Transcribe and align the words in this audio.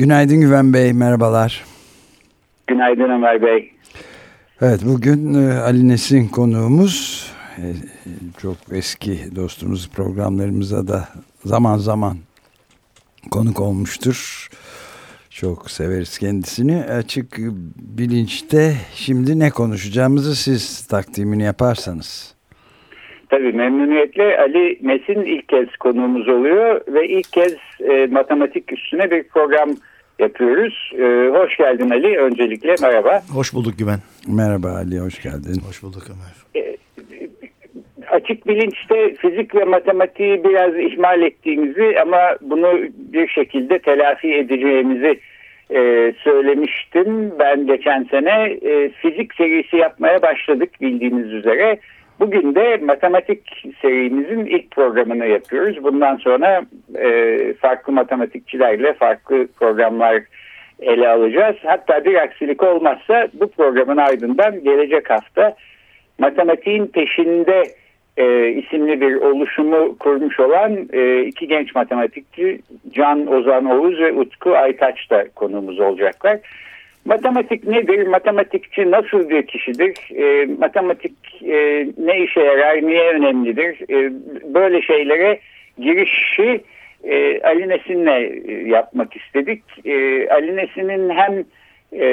Günaydın 0.00 0.40
Güven 0.40 0.72
Bey, 0.72 0.92
merhabalar. 0.92 1.64
Günaydın 2.66 3.10
Ömer 3.10 3.42
Bey. 3.42 3.72
Evet, 4.62 4.80
bugün 4.84 5.34
e, 5.34 5.58
Ali 5.58 5.88
Nesin 5.88 6.28
konuğumuz. 6.28 7.26
E, 7.58 7.64
çok 8.42 8.56
eski 8.72 9.36
dostumuz 9.36 9.90
programlarımıza 9.90 10.88
da 10.88 11.08
zaman 11.44 11.76
zaman 11.76 12.16
konuk 13.30 13.60
olmuştur. 13.60 14.48
Çok 15.30 15.70
severiz 15.70 16.18
kendisini. 16.18 16.84
Açık 16.84 17.38
bilinçte 17.98 18.72
şimdi 18.94 19.38
ne 19.38 19.50
konuşacağımızı 19.50 20.36
siz 20.36 20.86
takdimini 20.86 21.42
yaparsanız. 21.42 22.34
Tabii 23.28 23.52
memnuniyetle 23.52 24.38
Ali 24.38 24.78
Nesin 24.82 25.24
ilk 25.24 25.48
kez 25.48 25.76
konuğumuz 25.76 26.28
oluyor 26.28 26.80
ve 26.88 27.08
ilk 27.08 27.32
kez 27.32 27.54
e, 27.80 28.06
matematik 28.06 28.72
üstüne 28.72 29.10
bir 29.10 29.22
program 29.22 29.70
yapıyoruz. 30.20 30.92
E, 30.98 31.30
hoş 31.38 31.56
geldin 31.56 31.90
Ali 31.90 32.18
öncelikle 32.18 32.74
merhaba. 32.82 33.22
Hoş 33.34 33.54
bulduk 33.54 33.78
Güven. 33.78 33.98
Merhaba 34.28 34.68
Ali 34.68 35.00
hoş 35.00 35.22
geldin. 35.22 35.60
Hoş 35.68 35.82
bulduk 35.82 36.02
Ömer. 36.10 36.64
E, 36.64 36.76
açık 38.10 38.46
bilinçte 38.46 39.14
fizik 39.14 39.54
ve 39.54 39.64
matematiği 39.64 40.44
biraz 40.44 40.76
ihmal 40.78 41.22
ettiğimizi 41.22 41.96
ama 42.02 42.18
bunu 42.40 42.78
bir 42.94 43.28
şekilde 43.28 43.78
telafi 43.78 44.34
edeceğimizi 44.34 45.20
e, 45.70 46.12
söylemiştim. 46.24 47.38
Ben 47.38 47.66
geçen 47.66 48.04
sene 48.10 48.58
e, 48.62 48.90
fizik 48.90 49.34
serisi 49.34 49.76
yapmaya 49.76 50.22
başladık 50.22 50.70
bildiğiniz 50.80 51.32
üzere. 51.32 51.78
Bugün 52.20 52.54
de 52.54 52.76
matematik 52.76 53.64
serimizin 53.82 54.46
ilk 54.46 54.70
programını 54.70 55.26
yapıyoruz. 55.26 55.84
Bundan 55.84 56.16
sonra 56.16 56.62
e, 56.98 57.54
farklı 57.54 57.92
matematikçilerle 57.92 58.94
farklı 58.94 59.46
programlar 59.58 60.22
ele 60.80 61.08
alacağız. 61.08 61.56
Hatta 61.64 62.04
bir 62.04 62.14
aksilik 62.14 62.62
olmazsa 62.62 63.28
bu 63.32 63.50
programın 63.50 63.96
ardından 63.96 64.64
gelecek 64.64 65.10
hafta 65.10 65.56
matematiğin 66.18 66.86
peşinde 66.86 67.62
e, 68.16 68.48
isimli 68.48 69.00
bir 69.00 69.14
oluşumu 69.14 69.98
kurmuş 69.98 70.40
olan 70.40 70.88
e, 70.92 71.22
iki 71.22 71.48
genç 71.48 71.74
matematikçi 71.74 72.60
Can 72.92 73.26
Ozan 73.26 73.64
Oğuz 73.64 74.00
ve 74.00 74.12
Utku 74.12 74.56
Aytaç 74.56 75.10
da 75.10 75.24
konuğumuz 75.34 75.80
olacaklar. 75.80 76.38
Matematik 77.04 77.66
nedir? 77.66 78.06
Matematikçi 78.06 78.90
nasıl 78.90 79.30
bir 79.30 79.46
kişidir? 79.46 79.94
E, 80.16 80.46
matematik 80.58 81.42
e, 81.42 81.86
ne 81.98 82.18
işe 82.18 82.40
yarar? 82.40 82.86
Niye 82.86 83.08
önemlidir? 83.10 83.90
E, 83.90 84.12
böyle 84.54 84.82
şeylere 84.82 85.38
girişi 85.78 86.60
e, 87.04 87.40
Ali 87.42 87.68
Nesin'le 87.68 88.30
yapmak 88.68 89.16
istedik. 89.16 89.62
E, 89.84 90.28
Ali 90.28 90.56
Nesin'in 90.56 91.10
hem 91.10 91.44
e, 91.92 92.06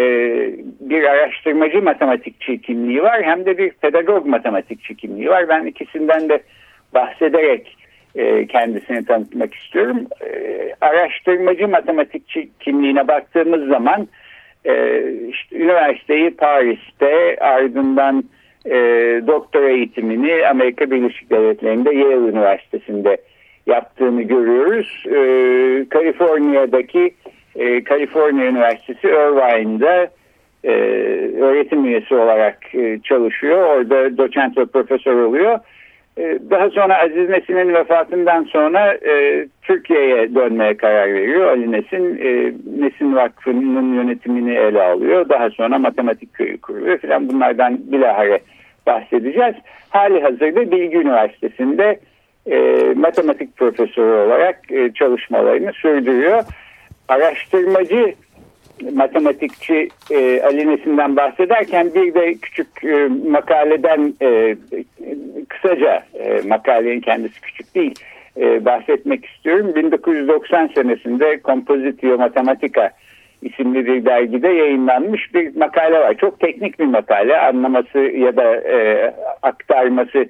bir 0.79 1.03
araştırmacı 1.03 1.81
matematikçi 1.81 2.61
kimliği 2.61 3.03
var 3.03 3.23
hem 3.23 3.45
de 3.45 3.57
bir 3.57 3.69
pedagog 3.69 4.25
matematikçi 4.25 4.95
kimliği 4.95 5.29
var. 5.29 5.49
Ben 5.49 5.65
ikisinden 5.65 6.29
de 6.29 6.39
bahsederek 6.93 7.77
e, 8.15 8.47
kendisini 8.47 9.05
tanıtmak 9.05 9.53
istiyorum. 9.53 10.07
E, 10.25 10.29
araştırmacı 10.81 11.67
matematikçi 11.67 12.49
kimliğine 12.59 13.07
baktığımız 13.07 13.67
zaman 13.67 14.07
e, 14.67 15.03
işte 15.29 15.55
üniversiteyi 15.55 16.31
Paris'te 16.31 17.37
ardından 17.39 18.23
e, 18.65 18.75
doktora 19.27 19.69
eğitimini 19.69 20.47
Amerika 20.47 20.91
Birleşik 20.91 21.29
Devletleri'nde 21.29 21.95
Yale 21.95 22.29
Üniversitesi'nde 22.29 23.17
yaptığını 23.67 24.21
görüyoruz. 24.21 25.03
E, 25.05 25.19
Kaliforniya'daki 25.89 27.13
e, 27.55 27.83
Kaliforniya 27.83 28.45
Üniversitesi 28.45 29.07
Irvine'da 29.07 30.09
e, 30.63 30.71
öğretim 31.41 31.85
üyesi 31.85 32.15
olarak 32.15 32.75
e, 32.75 32.99
çalışıyor. 33.03 33.77
Orada 33.77 34.17
doçent 34.17 34.57
ve 34.57 34.65
profesör 34.65 35.15
oluyor. 35.15 35.59
E, 36.17 36.39
daha 36.49 36.69
sonra 36.69 37.03
Aziz 37.03 37.29
Nesin'in 37.29 37.73
vefatından 37.73 38.43
sonra 38.43 38.93
e, 38.93 39.45
Türkiye'ye 39.61 40.35
dönmeye 40.35 40.77
karar 40.77 41.13
veriyor. 41.13 41.47
Ali 41.47 41.71
Nesin, 41.71 42.19
e, 42.23 42.53
Nesin 42.83 43.15
Vakfı'nın 43.15 43.93
yönetimini 43.93 44.53
ele 44.53 44.83
alıyor. 44.83 45.29
Daha 45.29 45.49
sonra 45.49 45.79
matematik 45.79 46.33
köyü 46.33 46.57
kuruyor 46.57 46.97
filan. 46.97 47.29
Bunlardan 47.29 47.79
bilahare 47.91 48.39
bahsedeceğiz. 48.87 49.55
Hali 49.89 50.21
hazırda 50.21 50.71
Bilgi 50.71 50.97
Üniversitesi'nde 50.97 51.99
e, 52.45 52.57
matematik 52.95 53.57
profesörü 53.57 54.27
olarak 54.27 54.71
e, 54.71 54.93
çalışmalarını 54.93 55.73
sürdürüyor 55.73 56.43
araştırmacı 57.07 58.13
matematikçi 58.93 59.89
e, 60.11 60.41
Ali 60.41 60.67
Nesin'den 60.67 61.15
bahsederken 61.15 61.93
bir 61.95 62.13
de 62.13 62.33
küçük 62.33 62.83
e, 62.83 63.07
makaleden 63.29 64.13
e, 64.21 64.55
kısaca 65.49 66.03
e, 66.13 66.41
makalenin 66.47 67.01
kendisi 67.01 67.41
küçük 67.41 67.75
değil 67.75 67.95
e, 68.37 68.65
bahsetmek 68.65 69.25
istiyorum. 69.25 69.75
1990 69.75 70.67
senesinde 70.75 71.39
Compositio 71.43 72.17
Matematica 72.17 72.91
isimli 73.41 73.85
bir 73.85 74.05
dergide 74.05 74.47
yayınlanmış 74.47 75.33
bir 75.33 75.55
makale 75.55 75.99
var. 75.99 76.13
Çok 76.13 76.39
teknik 76.39 76.79
bir 76.79 76.85
makale 76.85 77.37
anlaması 77.37 77.99
ya 77.99 78.35
da 78.35 78.55
e, 78.55 79.13
aktarması 79.41 80.25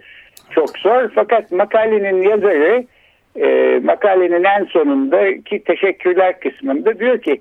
çok 0.52 0.78
zor 0.78 1.10
fakat 1.16 1.52
makalenin 1.52 2.22
yazarı 2.22 2.84
e, 3.36 3.80
makalenin 3.84 4.44
en 4.44 4.66
sonundaki 4.66 5.64
teşekkürler 5.64 6.40
kısmında 6.40 7.00
diyor 7.00 7.22
ki 7.22 7.38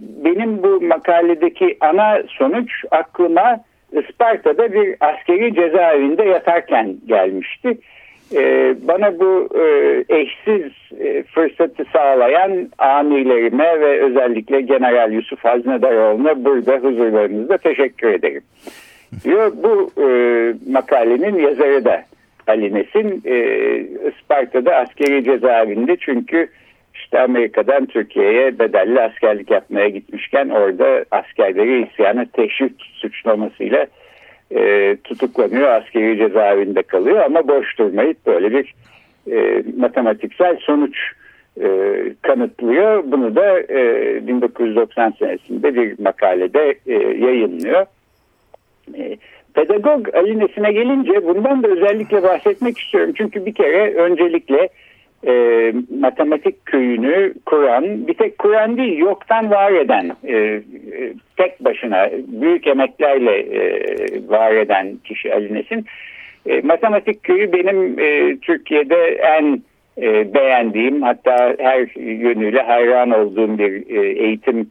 benim 0.00 0.62
bu 0.62 0.80
makaledeki 0.80 1.76
ana 1.80 2.22
sonuç 2.28 2.70
aklıma 2.90 3.60
Isparta'da 3.92 4.72
bir 4.72 4.96
askeri 5.00 5.54
cezaevinde 5.54 6.22
yatarken 6.22 6.96
gelmişti. 7.06 7.78
Ee, 8.34 8.74
bana 8.82 9.18
bu 9.20 9.48
e, 9.54 9.64
eşsiz 10.08 10.72
e, 11.00 11.22
fırsatı 11.22 11.84
sağlayan 11.92 12.68
amirlerime 12.78 13.80
ve 13.80 14.00
özellikle 14.00 14.60
General 14.60 15.12
Yusuf 15.12 15.44
Haznedaroğlu'na 15.44 16.44
burada 16.44 16.76
huzurlarınızda 16.76 17.58
teşekkür 17.58 18.08
ederim. 18.08 18.42
Diyor 19.24 19.52
bu 19.62 19.90
e, 20.02 20.08
makalenin 20.70 21.38
yazarı 21.38 21.84
da 21.84 22.02
Ali 22.46 22.74
Nesin 22.74 23.22
e, 23.24 23.36
Isparta'da 24.08 24.76
askeri 24.76 25.24
cezaevinde 25.24 25.96
çünkü 25.96 26.48
işte 27.08 27.20
Amerika'dan 27.20 27.86
Türkiye'ye 27.86 28.58
bedelli 28.58 29.00
askerlik 29.00 29.50
yapmaya 29.50 29.88
gitmişken 29.88 30.48
orada 30.48 31.04
askerleri 31.10 31.88
isyana 31.88 32.24
teşvik 32.32 32.72
suçlamasıyla 32.92 33.86
e, 34.50 34.96
tutuklanıyor. 35.04 35.68
Askeri 35.68 36.18
cezaevinde 36.18 36.82
kalıyor 36.82 37.24
ama 37.24 37.48
boş 37.48 37.78
durmayıp 37.78 38.26
böyle 38.26 38.50
bir 38.50 38.74
e, 39.32 39.62
matematiksel 39.76 40.56
sonuç 40.60 40.96
e, 41.60 41.68
kanıtlıyor. 42.22 43.04
Bunu 43.06 43.36
da 43.36 43.60
e, 43.60 44.26
1990 44.26 45.14
senesinde 45.18 45.74
bir 45.74 45.98
makalede 46.02 46.74
e, 46.86 46.92
yayınlıyor. 47.24 47.86
E, 48.98 49.16
Pedagog 49.54 50.14
Ali 50.14 50.38
Nesin'e 50.38 50.72
gelince 50.72 51.26
bundan 51.26 51.62
da 51.62 51.68
özellikle 51.68 52.22
bahsetmek 52.22 52.78
istiyorum. 52.78 53.12
Çünkü 53.16 53.46
bir 53.46 53.54
kere 53.54 53.94
öncelikle 53.94 54.68
e, 55.26 55.72
matematik 56.00 56.66
köyünü 56.66 57.34
kuran, 57.46 58.06
bir 58.06 58.14
tek 58.14 58.38
kuran 58.38 58.76
değil 58.76 58.98
yoktan 58.98 59.50
var 59.50 59.72
eden, 59.72 60.16
e, 60.24 60.36
e, 60.36 60.62
tek 61.36 61.64
başına 61.64 62.10
büyük 62.26 62.66
emeklerle 62.66 63.38
e, 63.38 63.62
var 64.28 64.52
eden 64.52 64.96
kişi 65.04 65.34
Ali 65.34 65.54
Nesin. 65.54 65.86
E, 66.46 66.60
matematik 66.60 67.22
köyü 67.22 67.52
benim 67.52 67.98
e, 67.98 68.36
Türkiye'de 68.36 69.04
en 69.06 69.62
e, 70.02 70.34
beğendiğim 70.34 71.02
hatta 71.02 71.56
her 71.58 72.00
yönüyle 72.00 72.62
hayran 72.62 73.10
olduğum 73.10 73.58
bir 73.58 73.96
e, 73.96 74.08
eğitim 74.08 74.70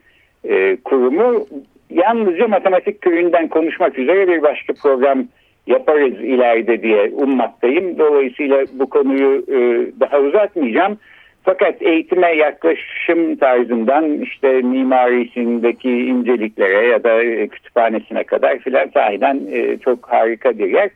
e, 0.50 0.78
kurumu 0.84 1.48
yalnızca 1.90 2.48
matematik 2.48 3.02
köyünden 3.02 3.48
konuşmak 3.48 4.00
üzere 4.00 4.28
bir 4.28 4.42
başka 4.42 4.74
program 4.74 5.28
yaparız 5.68 6.14
ileride 6.14 6.84
diye 6.84 7.10
ummaktayım. 7.10 7.98
Dolayısıyla 8.00 8.66
bu 8.74 8.90
konuyu 8.90 9.44
e, 9.48 9.60
daha 10.00 10.20
uzatmayacağım. 10.20 10.98
fakat 11.44 11.82
eğitime 11.82 12.36
yaklaşım 12.36 13.36
tarzından 13.36 14.22
işte 14.22 14.62
mimarisindeki 14.62 15.90
inceliklere 15.90 16.88
ya 16.88 17.04
da 17.04 17.48
kütüphanesine 17.48 18.24
kadar 18.24 18.60
filan 18.60 18.88
sahiden 18.94 19.42
e, 19.52 19.78
çok 19.78 20.12
harika 20.12 20.60
bir 20.60 20.72
yer. 20.72 20.90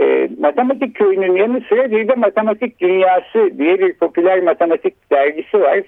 E, 0.00 0.28
matematik 0.38 0.94
köyünün 0.94 1.36
yanı 1.36 1.60
sıra 1.68 1.90
bir 1.90 2.08
de 2.08 2.14
matematik 2.14 2.80
dünyası 2.80 3.58
diye 3.58 3.78
bir 3.78 3.92
popüler 3.92 4.42
matematik 4.42 5.10
dergisi 5.10 5.60
var. 5.60 5.80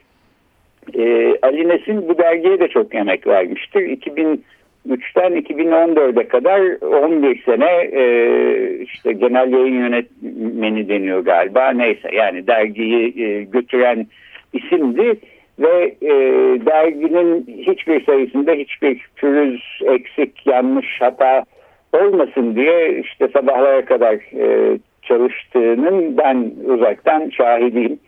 E, 0.95 1.35
Ali 1.43 1.69
Nesin 1.69 2.09
bu 2.09 2.19
dergiye 2.19 2.61
de 2.61 2.69
çok 2.69 2.95
emek 2.95 3.27
vermiştir. 3.27 3.83
2003'ten 4.87 5.33
2014'e 5.37 6.29
kadar 6.29 6.61
11 7.05 7.43
sene 7.43 7.71
e, 7.93 8.05
işte 8.83 9.13
genel 9.13 9.53
yayın 9.53 9.75
yönetmeni 9.75 10.89
deniyor 10.89 11.21
galiba. 11.21 11.71
Neyse 11.71 12.09
yani 12.13 12.47
dergiyi 12.47 13.23
e, 13.23 13.43
götüren 13.43 14.07
isimdi 14.53 15.21
ve 15.59 15.95
e, 16.03 16.13
derginin 16.67 17.47
hiçbir 17.47 18.05
sayısında 18.05 18.53
hiçbir 18.53 19.07
pürüz, 19.17 19.63
eksik, 19.87 20.47
yanlış, 20.47 21.01
hata 21.01 21.45
olmasın 21.93 22.57
diye 22.57 23.01
işte 23.01 23.29
sabahlara 23.29 23.85
kadar 23.85 24.15
e, 24.15 24.79
çalıştığının 25.03 26.17
ben 26.17 26.51
uzaktan 26.65 27.31
şahidiyim. 27.31 27.99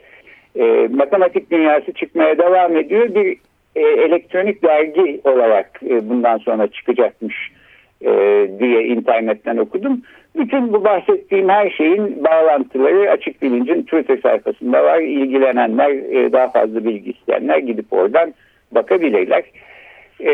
E, 0.57 0.89
matematik 0.91 1.51
dünyası 1.51 1.93
çıkmaya 1.93 2.39
devam 2.39 2.77
ediyor. 2.77 3.15
Bir 3.15 3.37
e, 3.79 4.03
elektronik 4.03 4.63
dergi 4.63 5.21
olarak 5.25 5.81
e, 5.91 6.09
bundan 6.09 6.39
sonra 6.39 6.67
çıkacakmış 6.67 7.51
e, 8.03 8.11
diye 8.59 8.85
internetten 8.85 9.57
okudum. 9.57 10.03
Bütün 10.37 10.73
bu 10.73 10.85
bahsettiğim 10.85 11.49
her 11.49 11.71
şeyin 11.71 12.25
bağlantıları 12.25 13.11
Açık 13.11 13.43
Bilinc'in 13.43 13.83
Twitter 13.83 14.19
sayfasında 14.23 14.85
var. 14.85 15.01
İlgilenenler, 15.01 15.91
e, 15.91 16.33
daha 16.33 16.49
fazla 16.49 16.85
bilgi 16.85 17.11
isteyenler 17.11 17.59
gidip 17.59 17.93
oradan 17.93 18.35
bakabilirler. 18.73 19.43
E, 20.21 20.33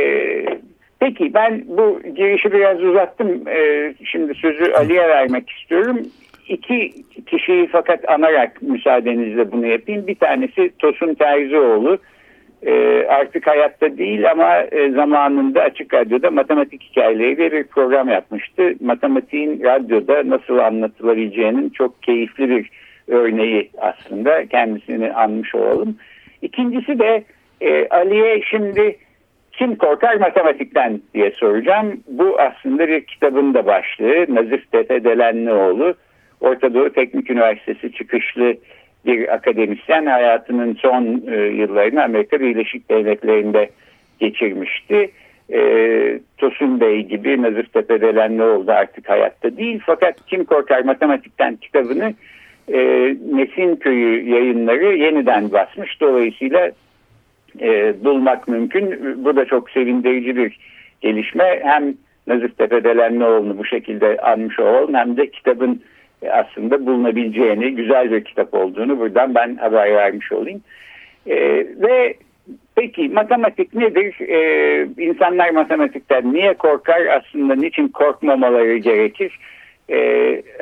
peki 1.00 1.34
ben 1.34 1.64
bu 1.66 2.00
girişi 2.16 2.52
biraz 2.52 2.82
uzattım. 2.82 3.48
E, 3.48 3.94
şimdi 4.04 4.34
sözü 4.34 4.72
Ali'ye 4.72 5.08
vermek 5.08 5.50
istiyorum. 5.50 5.98
İki 6.48 6.92
kişiyi 7.26 7.66
fakat 7.66 8.08
anarak 8.08 8.62
müsaadenizle 8.62 9.52
bunu 9.52 9.66
yapayım. 9.66 10.06
Bir 10.06 10.14
tanesi 10.14 10.70
Tosun 10.78 11.14
Terzioğlu 11.14 11.98
e, 12.66 13.06
artık 13.08 13.46
hayatta 13.46 13.98
değil 13.98 14.30
ama 14.30 14.58
e, 14.58 14.90
zamanında 14.90 15.62
Açık 15.62 15.94
Radyo'da 15.94 16.30
matematik 16.30 16.82
hikayeleriyle 16.82 17.52
bir 17.52 17.64
program 17.64 18.08
yapmıştı. 18.08 18.74
Matematiğin 18.80 19.62
radyoda 19.62 20.30
nasıl 20.30 20.58
anlatılabileceğinin 20.58 21.70
çok 21.70 22.02
keyifli 22.02 22.48
bir 22.48 22.70
örneği 23.08 23.70
aslında 23.78 24.46
kendisini 24.46 25.12
anmış 25.12 25.54
olalım. 25.54 25.96
İkincisi 26.42 26.98
de 26.98 27.24
e, 27.60 27.88
Ali'ye 27.88 28.42
şimdi 28.50 28.96
kim 29.52 29.76
korkar 29.76 30.16
matematikten 30.16 31.00
diye 31.14 31.30
soracağım. 31.30 32.00
Bu 32.08 32.40
aslında 32.40 32.88
bir 32.88 33.00
kitabın 33.04 33.54
da 33.54 33.66
başlığı. 33.66 34.26
Nazif 34.28 34.72
Tete 34.72 35.04
Delenlioğlu 35.04 35.94
Orta 36.40 36.74
Doğu 36.74 36.90
Teknik 36.92 37.30
Üniversitesi 37.30 37.92
çıkışlı 37.92 38.54
bir 39.06 39.34
akademisyen 39.34 40.06
hayatının 40.06 40.74
son 40.74 41.22
e, 41.26 41.36
yıllarını 41.36 42.04
Amerika 42.04 42.40
Birleşik 42.40 42.90
Devletleri'nde 42.90 43.70
geçirmişti. 44.20 45.10
E, 45.52 45.60
Tosun 46.38 46.80
Bey 46.80 47.02
gibi 47.02 47.42
Nazır 47.42 47.64
Tepe'delenli 47.64 48.42
oldu 48.42 48.72
artık 48.72 49.08
hayatta 49.08 49.56
değil. 49.56 49.80
Fakat 49.86 50.26
Kim 50.26 50.44
Korkar 50.44 50.84
Matematikten 50.84 51.56
kitabını 51.56 52.14
e, 52.72 52.78
Nesin 53.32 53.76
Köyü 53.76 54.30
yayınları 54.30 54.96
yeniden 54.96 55.52
basmış. 55.52 56.00
Dolayısıyla 56.00 56.70
e, 57.60 57.94
bulmak 58.04 58.48
mümkün. 58.48 59.24
Bu 59.24 59.36
da 59.36 59.44
çok 59.44 59.70
sevindirici 59.70 60.36
bir 60.36 60.58
gelişme. 61.00 61.60
Hem 61.62 61.94
Nazif 62.26 62.58
Tepe'delenlioğlu'nu 62.58 63.58
bu 63.58 63.64
şekilde 63.64 64.16
anmış 64.16 64.58
olalım 64.58 64.94
hem 64.94 65.16
de 65.16 65.30
kitabın 65.30 65.82
aslında 66.32 66.86
bulunabileceğini, 66.86 67.74
güzel 67.74 68.10
bir 68.10 68.24
kitap 68.24 68.54
olduğunu 68.54 68.98
buradan 68.98 69.34
ben 69.34 69.56
haber 69.56 69.94
vermiş 69.94 70.32
olayım. 70.32 70.62
E, 71.26 71.36
ve 71.56 72.14
peki 72.74 73.08
matematik 73.08 73.74
nedir? 73.74 74.20
E, 74.20 74.88
insanlar 74.98 75.50
matematikten 75.50 76.32
niye 76.32 76.54
korkar? 76.54 77.06
Aslında 77.06 77.54
niçin 77.54 77.88
korkmamaları 77.88 78.76
gerekir? 78.76 79.38
E, 79.90 79.96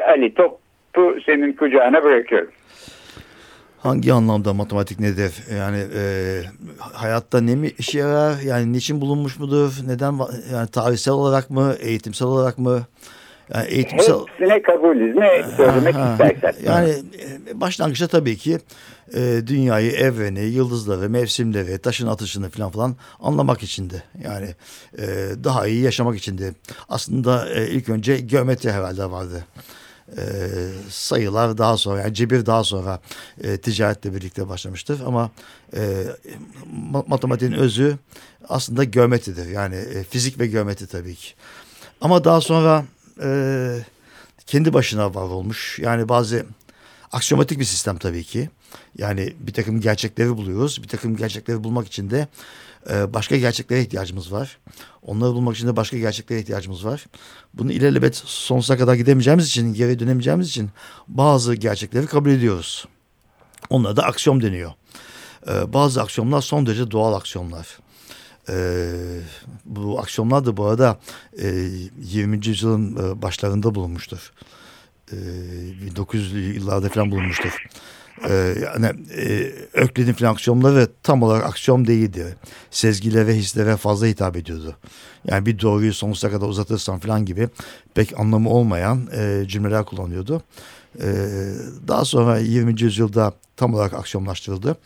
Ali 0.08 0.34
topu 0.34 1.16
senin 1.26 1.52
kucağına 1.52 2.04
bırakıyorum. 2.04 2.50
Hangi 3.78 4.12
anlamda 4.12 4.54
matematik 4.54 5.00
nedir? 5.00 5.32
Yani 5.58 5.78
e, 5.78 6.02
hayatta 6.92 7.40
ne 7.40 7.54
mi 7.56 7.68
işe 7.78 7.98
yarar? 7.98 8.40
Yani 8.46 8.72
niçin 8.72 9.00
bulunmuş 9.00 9.38
mudur? 9.38 9.72
Neden? 9.86 10.12
Yani 10.52 10.68
tarihsel 10.72 11.14
olarak 11.14 11.50
mı? 11.50 11.74
Eğitimsel 11.80 12.28
olarak 12.28 12.58
mı? 12.58 12.80
Yani 13.54 13.68
eğitimsel... 13.68 14.14
Hepsine 14.14 14.62
kabulüz. 14.62 15.16
Ne 15.16 15.44
söylemek 15.56 15.96
Aha, 15.96 16.12
istersen. 16.12 16.54
Yani 16.64 16.90
e, 17.50 17.60
başlangıçta 17.60 18.08
tabii 18.08 18.36
ki 18.36 18.58
e, 19.14 19.42
dünyayı, 19.46 19.92
evreni, 19.92 20.40
yıldızları, 20.40 21.10
mevsimleri, 21.10 21.78
taşın 21.78 22.06
atışını 22.06 22.50
falan 22.50 22.70
falan 22.70 22.96
anlamak 23.20 23.62
içindi. 23.62 24.02
Yani 24.24 24.54
e, 24.98 25.04
daha 25.44 25.66
iyi 25.66 25.82
yaşamak 25.82 26.18
içindi. 26.18 26.54
Aslında 26.88 27.54
e, 27.54 27.68
ilk 27.68 27.88
önce 27.88 28.16
geometri 28.16 28.72
herhalde 28.72 29.10
vardı. 29.10 29.44
E, 30.16 30.22
sayılar 30.88 31.58
daha 31.58 31.76
sonra 31.76 32.00
yani 32.00 32.14
cebir 32.14 32.46
daha 32.46 32.64
sonra 32.64 33.00
e, 33.44 33.56
ticaretle 33.56 34.14
birlikte 34.14 34.48
başlamıştır 34.48 35.00
ama 35.06 35.30
e, 35.76 35.80
matematiğin 37.06 37.52
özü 37.52 37.96
aslında 38.48 38.84
geometridir 38.84 39.50
yani 39.50 39.74
e, 39.76 40.04
fizik 40.04 40.40
ve 40.40 40.46
geometri 40.46 40.86
tabii 40.86 41.14
ki 41.14 41.34
ama 42.00 42.24
daha 42.24 42.40
sonra 42.40 42.84
e, 43.22 43.78
kendi 44.46 44.72
başına 44.72 45.14
var 45.14 45.22
olmuş. 45.22 45.78
Yani 45.78 46.08
bazı 46.08 46.46
aksiomatik 47.12 47.58
bir 47.58 47.64
sistem 47.64 47.98
tabii 47.98 48.24
ki. 48.24 48.50
Yani 48.98 49.34
bir 49.40 49.52
takım 49.52 49.80
gerçekleri 49.80 50.36
buluyoruz. 50.36 50.82
Bir 50.82 50.88
takım 50.88 51.16
gerçekleri 51.16 51.64
bulmak 51.64 51.86
için 51.86 52.10
de 52.10 52.28
e, 52.90 53.14
başka 53.14 53.36
gerçeklere 53.36 53.80
ihtiyacımız 53.82 54.32
var. 54.32 54.58
Onları 55.02 55.32
bulmak 55.34 55.56
için 55.56 55.68
de 55.68 55.76
başka 55.76 55.98
gerçeklere 55.98 56.40
ihtiyacımız 56.40 56.84
var. 56.84 57.06
Bunu 57.54 57.72
ilelebet 57.72 58.16
sonsuza 58.16 58.76
kadar 58.76 58.94
gidemeyeceğimiz 58.94 59.46
için, 59.46 59.74
geri 59.74 59.98
dönemeyeceğimiz 59.98 60.48
için 60.48 60.70
bazı 61.08 61.54
gerçekleri 61.54 62.06
kabul 62.06 62.30
ediyoruz. 62.30 62.86
Onlara 63.70 63.96
da 63.96 64.02
aksiyom 64.02 64.42
deniyor. 64.42 64.72
E, 65.48 65.72
bazı 65.72 66.02
aksiyomlar 66.02 66.40
son 66.40 66.66
derece 66.66 66.90
doğal 66.90 67.14
aksiyomlar. 67.14 67.78
E, 68.48 68.54
bu 69.64 69.98
akşamlar 70.00 70.46
da 70.46 70.56
bu 70.56 70.66
arada 70.66 70.98
e, 71.42 71.68
20. 72.02 72.46
yüzyılın 72.46 72.96
e, 72.96 73.22
başlarında 73.22 73.74
bulunmuştur. 73.74 74.32
E, 75.12 75.16
1900'lü 75.16 76.54
yıllarda 76.54 76.88
falan 76.88 77.10
bulunmuştur. 77.10 77.66
Ee, 78.28 78.54
yani 78.64 78.86
e, 79.16 79.52
Öklid'in 79.72 80.12
falan 80.12 80.32
aksiyonları 80.32 80.88
tam 81.02 81.22
olarak 81.22 81.44
aksiyon 81.44 81.86
değildi. 81.86 82.36
Sezgilere 82.70 83.34
hislere 83.34 83.76
fazla 83.76 84.06
hitap 84.06 84.36
ediyordu. 84.36 84.76
Yani 85.24 85.46
bir 85.46 85.60
doğruyu 85.60 85.94
sonsuza 85.94 86.30
kadar 86.30 86.48
uzatırsan 86.48 86.98
falan 86.98 87.24
gibi 87.24 87.48
pek 87.94 88.20
anlamı 88.20 88.50
olmayan 88.50 89.08
e, 89.16 89.44
cümleler 89.48 89.84
kullanıyordu. 89.84 90.42
E, 91.00 91.08
daha 91.88 92.04
sonra 92.04 92.38
20. 92.38 92.80
yüzyılda 92.82 93.32
tam 93.56 93.74
olarak 93.74 93.94
aksiyonlaştırıldı 93.94 94.76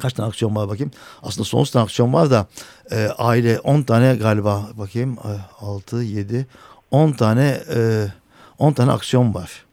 kaç 0.00 0.12
tane 0.12 0.28
aksiyon 0.28 0.56
var 0.56 0.68
bakayım. 0.68 0.92
Aslında 1.22 1.44
son 1.44 1.64
tane 1.64 1.82
aksiyon 1.82 2.12
var 2.12 2.30
da 2.30 2.46
e, 2.90 3.08
aile 3.18 3.60
10 3.60 3.82
tane 3.82 4.14
galiba 4.14 4.68
bakayım 4.74 5.16
6 5.60 5.96
7 5.96 6.46
10 6.90 7.12
tane 7.12 7.60
e, 7.74 8.06
10 8.58 8.72
tane 8.72 8.92
aksiyon 8.92 9.34
var. 9.34 9.64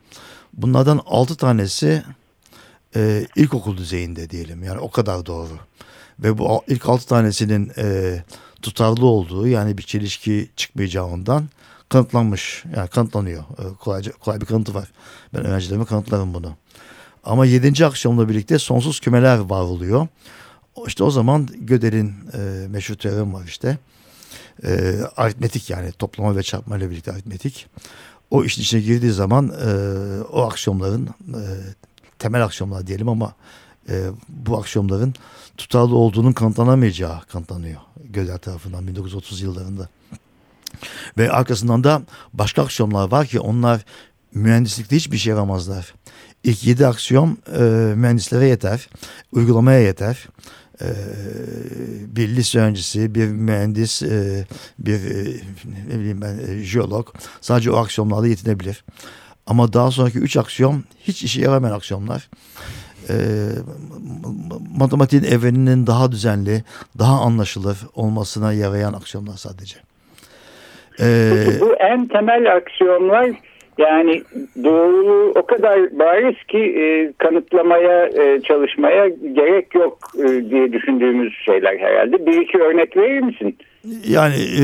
Bunlardan 0.54 1.02
6 1.06 1.36
tanesi 1.36 2.04
e, 2.96 3.26
ilkokul 3.36 3.78
düzeyinde 3.78 4.30
diyelim. 4.30 4.64
Yani 4.64 4.80
o 4.80 4.92
kadar 4.92 5.26
doğru. 5.26 5.54
Ve 6.20 6.38
bu 6.38 6.64
ilk 6.68 6.90
6 6.90 7.08
tanesinin 7.08 7.72
e, 7.78 8.18
tutarlı 8.62 9.06
olduğu 9.06 9.48
yani 9.48 9.78
bir 9.78 9.84
çelişki 9.84 10.50
çıkmayacağından 10.56 11.50
kanıtlanmış. 11.90 12.64
Yani 12.76 12.88
kanıtlanıyor. 12.88 13.44
E, 13.44 13.76
kolayca, 13.80 14.12
kolay 14.12 14.42
bir 14.42 14.46
kanıtı 14.46 14.74
var. 14.74 14.92
Ben 15.34 15.46
öğrencilerime 15.46 15.86
kanıtlarım 15.86 16.34
bunu. 16.34 16.56
Ama 17.24 17.46
yedinci 17.46 17.86
akşamla 17.86 18.30
birlikte 18.30 18.60
sonsuz 18.60 19.00
kümeler 19.00 19.38
var 19.38 19.62
oluyor. 19.62 20.08
İşte 20.88 21.04
o 21.04 21.12
zaman 21.12 21.48
Gödel'in 21.56 22.14
e, 22.34 22.68
meşhur 22.68 22.96
teoremi 22.96 23.34
var 23.34 23.44
işte. 23.48 23.78
E, 24.64 24.96
aritmetik 25.18 25.70
yani 25.70 25.92
toplama 25.92 26.36
ve 26.36 26.44
çarpma 26.44 26.78
ile 26.78 26.90
birlikte 26.90 27.12
aritmetik. 27.12 27.68
O 28.32 28.44
işin 28.44 28.62
içine 28.62 28.82
girdiği 28.82 29.12
zaman 29.12 29.52
e, 29.66 29.72
o 30.22 30.42
aksiyonların 30.42 31.08
e, 31.08 31.44
temel 32.20 32.44
aksiyonlar 32.44 32.88
diyelim 32.88 33.10
ama 33.10 33.36
e, 33.90 34.10
bu 34.30 34.58
aksiyonların 34.58 35.14
tutarlı 35.58 35.96
olduğunun 35.96 36.34
kanıtlanamayacağı 36.34 37.22
kanıtlanıyor 37.22 37.82
Gödel 38.04 38.38
tarafından 38.38 38.88
1930 38.88 39.42
yıllarında. 39.42 39.90
Ve 41.18 41.32
arkasından 41.32 41.84
da 41.84 42.02
başka 42.34 42.64
aksiyonlar 42.64 43.12
var 43.12 43.28
ki 43.28 43.40
onlar 43.40 43.86
mühendislikte 44.34 44.96
hiçbir 44.96 45.18
şey 45.18 45.32
yaramazlar 45.32 45.94
İlk 46.44 46.68
yedi 46.68 46.88
aksiyon 46.88 47.38
e, 47.60 47.62
mühendislere 47.96 48.46
yeter, 48.46 48.90
uygulamaya 49.32 49.80
yeter. 49.80 50.28
E, 50.82 50.88
bir 52.16 52.28
lise 52.28 52.60
öncesi, 52.60 53.16
bir 53.16 53.28
mühendis, 53.28 54.04
e, 54.04 54.46
bir 54.80 54.94
e, 54.94 55.24
ne 55.90 56.00
bileyim 56.00 56.22
ben 56.22 56.40
e, 56.48 56.64
jeolog 56.64 57.08
sadece 57.42 57.72
o 57.72 57.78
aksiyonlarla 57.78 58.28
yetinebilir. 58.28 58.84
Ama 59.48 59.74
daha 59.74 59.92
sonraki 59.92 60.20
üç 60.20 60.38
aksiyon 60.38 60.84
hiç 61.00 61.24
işe 61.24 61.42
yaramayan 61.42 61.76
aksiyonlar. 61.76 62.30
E, 63.10 63.16
matematiğin 64.78 65.24
evreninin 65.24 65.88
daha 65.88 66.12
düzenli, 66.12 66.64
daha 67.00 67.22
anlaşılır 67.22 67.78
olmasına 67.96 68.54
yarayan 68.54 68.94
aksiyonlar 68.94 69.38
sadece. 69.38 69.78
Ee, 71.00 71.46
bu 71.60 71.76
en 71.76 72.08
temel 72.08 72.56
aksiyonlar 72.56 73.30
yani 73.78 74.24
doğruluğu 74.64 75.32
o 75.36 75.46
kadar 75.46 76.00
bariz 76.00 76.36
ki 76.48 76.58
e, 76.58 77.14
kanıtlamaya 77.18 78.06
e, 78.06 78.42
çalışmaya 78.42 79.08
gerek 79.08 79.76
yok 79.76 79.98
e, 80.20 80.50
diye 80.50 80.74
düşündüğümüz 80.74 81.34
şeyler 81.46 81.78
herhalde. 81.78 82.26
Bir 82.26 82.42
iki 82.42 82.58
örnek 82.58 82.98
verir 82.98 83.20
misin? 83.22 83.58
Yani 84.08 84.36
e, 84.36 84.64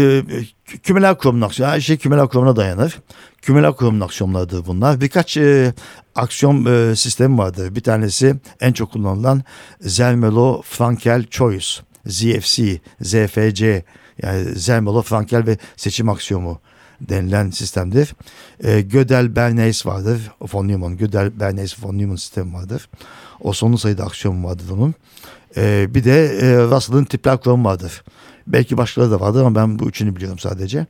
kümüler 0.84 1.18
kurumun 1.18 1.42
aksiyonu 1.42 1.72
her 1.72 1.80
şey 1.80 1.98
kümüler 1.98 2.28
kurumuna 2.28 2.56
dayanır. 2.56 2.98
Kümüler 3.42 3.74
kurumun 3.74 4.02
aksiyonlarıdır 4.02 4.66
bunlar. 4.68 5.02
Birkaç 5.02 5.38
e, 5.38 5.74
aksiyon 6.16 6.66
e, 6.66 6.96
sistemi 6.96 7.38
vardır. 7.38 7.76
Bir 7.76 7.84
tanesi 7.84 8.34
en 8.62 8.74
çok 8.74 8.92
kullanılan 8.92 9.42
Zermelo-Frankel 9.82 11.28
Choice. 11.30 11.88
ZFC, 12.06 12.80
ZFC 13.02 13.84
yani 14.24 14.42
Zermelo-Frankel 14.56 15.48
ve 15.48 15.58
seçim 15.76 16.10
aksiyomu 16.10 16.62
denilen 17.02 17.50
sistemdir. 17.50 18.16
E, 18.64 18.82
Gödel-Bernays 18.82 19.86
vardır. 19.86 20.32
Von 20.54 20.68
Neumann, 20.68 20.98
Gödel-Bernays 20.98 21.84
von 21.84 21.98
Neumann 21.98 22.16
sistemi 22.16 22.54
vardır. 22.54 22.90
O 23.40 23.54
sonlu 23.54 23.78
sayıda 23.78 24.04
aksiyon 24.04 24.44
vardır 24.44 24.70
onun. 24.70 24.96
E, 25.58 25.96
bir 25.96 26.04
de 26.04 26.26
e, 26.26 26.58
Russell'ın 26.58 27.06
tipler 27.06 27.38
kuramı 27.38 27.64
vardır. 27.64 28.04
Belki 28.48 28.78
başkaları 28.78 29.12
da 29.12 29.20
vardır 29.20 29.42
ama 29.42 29.56
ben 29.56 29.80
bu 29.80 29.90
üçünü 29.90 30.16
biliyorum 30.16 30.40
sadece. 30.40 30.86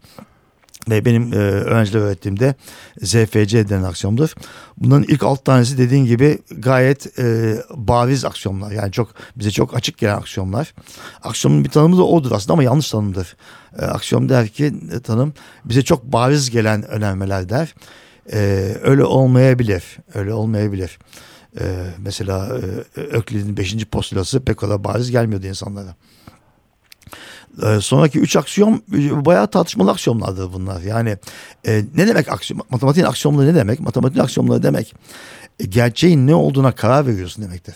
Ve 0.90 1.06
benim 1.06 1.34
e, 1.34 1.36
öğrenciler 1.36 2.00
öğrettiğimde 2.00 2.56
ZFC 3.02 3.70
denen 3.70 3.84
aksiyondur. 3.84 4.34
Bunların 4.78 5.04
ilk 5.04 5.24
alt 5.24 5.46
tanesi 5.46 5.78
dediğin 5.78 6.06
gibi 6.06 6.40
gayet 6.58 7.20
e, 7.20 7.56
bariz 7.72 8.26
aksiyonlar. 8.26 8.72
Yani 8.72 8.92
çok 8.92 9.10
bize 9.36 9.52
çok 9.52 9.76
açık 9.76 9.98
gelen 9.98 10.18
aksiyonlar. 10.18 10.74
Aksiyonun 11.24 11.64
bir 11.64 11.70
tanımı 11.70 11.98
da 11.98 12.04
odur 12.04 12.32
aslında 12.32 12.54
ama 12.54 12.64
yanlış 12.64 12.92
tanımdır. 12.92 13.36
E, 13.80 13.86
aksiyon 13.86 14.30
der 14.30 14.48
ki 14.48 14.74
e, 14.94 15.00
tanım 15.00 15.34
bize 15.66 15.82
çok 15.82 16.04
bariz 16.04 16.50
gelen 16.50 16.84
önermeler 16.88 17.50
der. 17.50 17.76
E, 18.34 18.40
öyle 18.84 19.04
olmayabilir. 19.04 19.84
Öyle 20.14 20.34
olmayabilir. 20.34 21.00
E, 21.60 21.66
mesela 21.98 22.60
e, 22.98 23.00
Öklid'in 23.02 23.58
5. 23.58 23.86
postulası 23.86 24.46
pek 24.46 24.58
kadar 24.58 24.84
bariz 24.84 25.12
gelmiyordu 25.12 25.48
insanlara. 25.48 25.96
E, 27.64 27.82
sonraki 27.82 28.20
üç 28.20 28.36
aksiyon 28.36 28.84
bayağı 29.26 29.48
tartışmalı 29.48 29.92
aksiyonlardır 29.92 30.54
bunlar. 30.54 30.82
Yani 30.82 31.18
e, 31.68 31.84
ne 31.96 32.08
demek 32.08 32.32
aksiyon? 32.32 32.62
Matematiğin 32.70 33.06
aksiyonları 33.06 33.48
ne 33.48 33.56
demek? 33.56 33.80
Matematiğin 33.80 34.24
aksiyonları 34.24 34.64
demek 34.64 34.96
e, 35.60 35.66
gerçeğin 35.66 36.28
ne 36.28 36.36
olduğuna 36.36 36.72
karar 36.72 37.08
veriyorsun 37.08 37.44
demektir. 37.44 37.76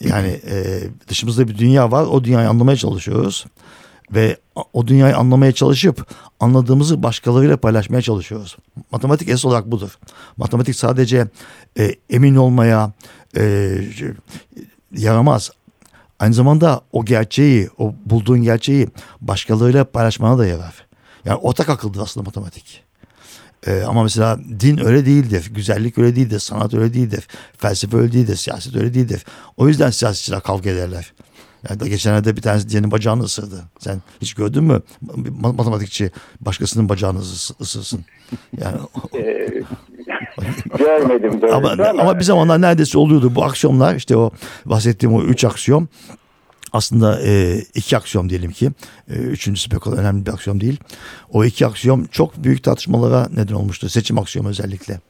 Yani 0.00 0.40
e, 0.50 0.80
dışımızda 1.08 1.48
bir 1.48 1.58
dünya 1.58 1.90
var. 1.90 2.02
O 2.04 2.24
dünyayı 2.24 2.48
anlamaya 2.48 2.76
çalışıyoruz. 2.76 3.46
Ve 4.14 4.36
o 4.72 4.86
dünyayı 4.86 5.16
anlamaya 5.16 5.52
çalışıp 5.52 6.06
anladığımızı 6.40 7.02
başkalarıyla 7.02 7.56
paylaşmaya 7.56 8.02
çalışıyoruz. 8.02 8.56
Matematik 8.90 9.28
esas 9.28 9.44
olarak 9.44 9.70
budur. 9.70 9.98
Matematik 10.36 10.76
sadece 10.76 11.28
e, 11.78 11.94
emin 12.10 12.36
olmaya 12.36 12.92
e, 13.36 13.74
yaramaz. 14.96 15.50
Aynı 16.22 16.34
zamanda 16.34 16.80
o 16.92 17.04
gerçeği, 17.04 17.68
o 17.78 17.94
bulduğun 18.06 18.42
gerçeği 18.42 18.88
başkalarıyla 19.20 19.84
paylaşmana 19.84 20.38
da 20.38 20.46
yarar. 20.46 20.86
Yani 21.24 21.36
ortak 21.36 21.68
akıldır 21.68 22.00
aslında 22.00 22.24
matematik. 22.24 22.84
Ee, 23.66 23.82
ama 23.82 24.02
mesela 24.02 24.38
din 24.60 24.78
öyle 24.84 25.06
değildir, 25.06 25.50
güzellik 25.54 25.98
öyle 25.98 26.16
değildir, 26.16 26.38
sanat 26.38 26.74
öyle 26.74 26.94
değildir, 26.94 27.28
felsefe 27.58 27.96
öyle 27.96 28.12
değildir, 28.12 28.36
siyaset 28.36 28.76
öyle 28.76 28.94
değildir. 28.94 29.24
O 29.56 29.68
yüzden 29.68 29.90
siyasetçiler 29.90 30.40
kavga 30.40 30.70
ederler. 30.70 31.12
Yani 31.68 31.80
da 31.80 31.88
geçenlerde 31.88 32.36
bir 32.36 32.42
tanesi 32.42 32.68
diğerinin 32.68 32.90
bacağını 32.90 33.22
ısırdı. 33.22 33.64
Sen 33.78 34.02
hiç 34.20 34.34
gördün 34.34 34.64
mü 34.64 34.82
matematikçi 35.40 36.10
başkasının 36.40 36.88
bacağını 36.88 37.18
ısırsın? 37.60 38.04
Yani 38.60 38.76
Görmedim 40.78 41.40
ama, 41.52 41.70
ama, 41.70 42.02
ama 42.02 42.18
bir 42.18 42.24
zamanlar 42.24 42.60
neredeyse 42.60 42.98
oluyordu 42.98 43.34
bu 43.34 43.44
aksiyonlar 43.44 43.94
işte 43.94 44.16
o 44.16 44.30
bahsettiğim 44.64 45.14
o 45.14 45.22
üç 45.22 45.44
aksiyon 45.44 45.88
aslında 46.72 47.20
e, 47.22 47.58
iki 47.74 47.96
aksiyon 47.96 48.28
diyelim 48.28 48.52
ki 48.52 48.70
e, 49.10 49.14
üçüncüsü 49.14 49.70
pek 49.70 49.86
önemli 49.86 50.26
bir 50.26 50.30
aksiyon 50.30 50.60
değil. 50.60 50.80
O 51.32 51.44
iki 51.44 51.66
aksiyon 51.66 52.08
çok 52.10 52.44
büyük 52.44 52.64
tartışmalara 52.64 53.28
neden 53.36 53.54
olmuştu. 53.54 53.88
Seçim 53.88 54.18
aksiyonu 54.18 54.48
özellikle. 54.48 55.00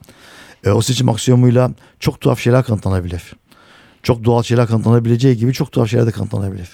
E, 0.65 0.71
o 0.71 0.81
seçim 0.81 1.09
aksiyonuyla 1.09 1.71
çok 1.99 2.21
tuhaf 2.21 2.39
şeyler 2.39 2.63
kanıtlanabilir. 2.63 3.33
Çok 4.03 4.23
doğal 4.23 4.43
şeyler 4.43 4.67
kanıtlanabileceği 4.67 5.37
gibi 5.37 5.53
çok 5.53 5.71
tuhaf 5.71 5.87
şeyler 5.87 6.07
de 6.07 6.11
kanıtlanabilir. 6.11 6.69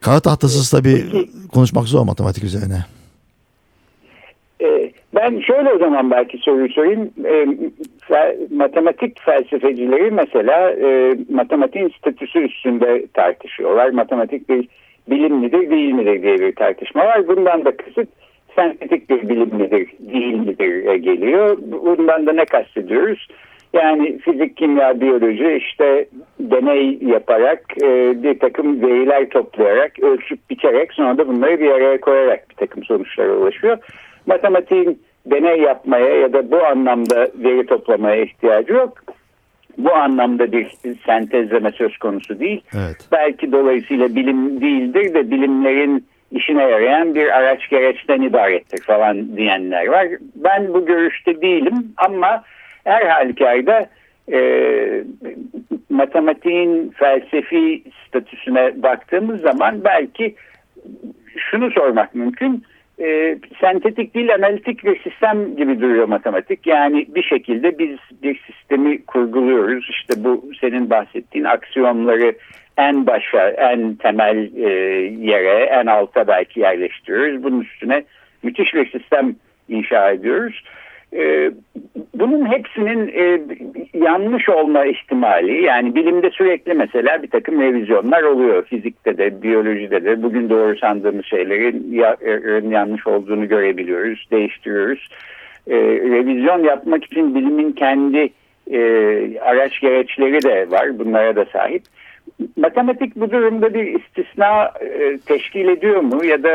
Kara 0.00 0.20
tahtasız 0.20 0.70
tabii 0.70 1.04
konuşmak 1.52 1.84
zor 1.84 2.04
matematik 2.04 2.44
üzerine. 2.44 2.84
Ben 5.14 5.40
şöyle 5.40 5.72
o 5.72 5.78
zaman 5.78 6.10
belki 6.10 6.38
soruyu 6.38 6.68
sorayım. 6.68 7.10
E, 7.24 7.46
fe, 8.00 8.36
matematik 8.50 9.20
felsefecileri 9.20 10.10
mesela 10.10 10.70
e, 10.70 11.16
matematiğin 11.30 11.88
statüsü 11.98 12.38
üstünde 12.38 13.06
tartışıyorlar. 13.14 13.90
Matematik 13.90 14.48
bir 14.48 14.68
bilim 15.10 15.36
midir 15.36 15.70
değil 15.70 15.92
midir 15.92 16.22
diye 16.22 16.40
bir 16.40 16.54
tartışma 16.54 17.04
var. 17.04 17.28
Bundan 17.28 17.64
da 17.64 17.76
kısıt 17.76 18.08
sentetik 18.56 19.10
bir 19.10 19.28
bilim 19.28 19.54
midir 19.54 19.88
değil 20.00 20.34
midir 20.34 20.86
e, 20.86 20.98
geliyor. 20.98 21.58
Bundan 21.84 22.26
da 22.26 22.32
ne 22.32 22.44
kastediyoruz? 22.44 23.28
Yani 23.72 24.18
fizik, 24.18 24.56
kimya, 24.56 25.00
biyoloji 25.00 25.62
işte 25.66 26.06
deney 26.40 26.98
yaparak 27.00 27.64
e, 27.82 28.22
bir 28.22 28.38
takım 28.38 28.82
veriler 28.82 29.28
toplayarak, 29.28 29.98
ölçüp 30.02 30.50
biçerek 30.50 30.92
sonra 30.92 31.18
da 31.18 31.28
bunları 31.28 31.60
bir 31.60 31.70
araya 31.70 32.00
koyarak 32.00 32.50
bir 32.50 32.54
takım 32.54 32.84
sonuçlara 32.84 33.32
ulaşıyor 33.32 33.78
matematiğin 34.26 35.02
deney 35.26 35.60
yapmaya 35.60 36.16
ya 36.16 36.32
da 36.32 36.50
bu 36.50 36.64
anlamda 36.64 37.28
veri 37.34 37.66
toplamaya 37.66 38.22
ihtiyacı 38.22 38.72
yok. 38.72 38.98
Bu 39.78 39.94
anlamda 39.94 40.52
bir 40.52 40.70
sentezleme 41.06 41.70
söz 41.70 41.98
konusu 41.98 42.40
değil. 42.40 42.62
Evet. 42.74 42.96
Belki 43.12 43.52
dolayısıyla 43.52 44.14
bilim 44.14 44.60
değildir 44.60 45.14
de 45.14 45.30
bilimlerin 45.30 46.06
işine 46.30 46.62
yarayan 46.62 47.14
bir 47.14 47.38
araç 47.38 47.68
gereçten 47.68 48.20
ibarettir 48.20 48.82
falan 48.82 49.36
diyenler 49.36 49.86
var. 49.86 50.08
Ben 50.34 50.74
bu 50.74 50.86
görüşte 50.86 51.40
değilim 51.40 51.92
ama 51.96 52.44
her 52.84 53.06
halükarda 53.06 53.88
e, 54.32 54.40
matematiğin 55.90 56.90
felsefi 56.90 57.82
statüsüne 58.08 58.82
baktığımız 58.82 59.40
zaman 59.40 59.84
belki 59.84 60.34
şunu 61.36 61.70
sormak 61.70 62.14
mümkün 62.14 62.64
e, 63.00 63.38
sentetik 63.60 64.14
değil 64.14 64.34
analitik 64.34 64.84
bir 64.84 65.02
sistem 65.02 65.56
gibi 65.56 65.80
duruyor 65.80 66.08
matematik. 66.08 66.66
Yani 66.66 67.06
bir 67.08 67.22
şekilde 67.22 67.78
biz 67.78 67.98
bir 68.22 68.40
sistemi 68.46 69.04
kurguluyoruz. 69.04 69.86
İşte 69.90 70.24
bu 70.24 70.50
senin 70.60 70.90
bahsettiğin 70.90 71.44
aksiyonları 71.44 72.34
en 72.76 73.06
başa, 73.06 73.48
en 73.48 73.94
temel 73.94 74.50
e, 74.56 74.70
yere, 75.30 75.64
en 75.64 75.86
alta 75.86 76.28
belki 76.28 76.60
yerleştiriyoruz. 76.60 77.42
Bunun 77.42 77.60
üstüne 77.60 78.04
müthiş 78.42 78.74
bir 78.74 78.90
sistem 78.90 79.36
inşa 79.68 80.10
ediyoruz. 80.10 80.62
E, 81.16 81.50
bunun 82.14 82.46
hepsinin 82.46 83.08
e, 83.08 83.40
yanlış 83.94 84.48
olma 84.48 84.84
ihtimali 84.84 85.62
yani 85.62 85.94
bilimde 85.94 86.30
sürekli 86.30 86.74
mesela 86.74 87.22
bir 87.22 87.30
takım 87.30 87.60
revizyonlar 87.60 88.22
oluyor. 88.22 88.64
Fizikte 88.64 89.18
de 89.18 89.42
biyolojide 89.42 90.04
de 90.04 90.22
bugün 90.22 90.50
doğru 90.50 90.78
sandığımız 90.78 91.24
şeylerin 91.24 91.92
ya, 91.92 92.16
e, 92.20 92.30
yanlış 92.68 93.06
olduğunu 93.06 93.48
görebiliyoruz, 93.48 94.26
değiştiriyoruz. 94.30 95.08
E, 95.66 95.76
revizyon 95.86 96.64
yapmak 96.64 97.04
için 97.04 97.34
bilimin 97.34 97.72
kendi 97.72 98.30
e, 98.70 98.80
araç 99.40 99.80
gereçleri 99.80 100.42
de 100.42 100.70
var. 100.70 100.98
Bunlara 100.98 101.36
da 101.36 101.44
sahip 101.44 101.82
matematik 102.56 103.16
bu 103.16 103.30
durumda 103.30 103.74
bir 103.74 104.00
istisna 104.00 104.64
e, 104.64 105.18
teşkil 105.18 105.68
ediyor 105.68 106.00
mu 106.00 106.24
ya 106.24 106.42
da 106.42 106.48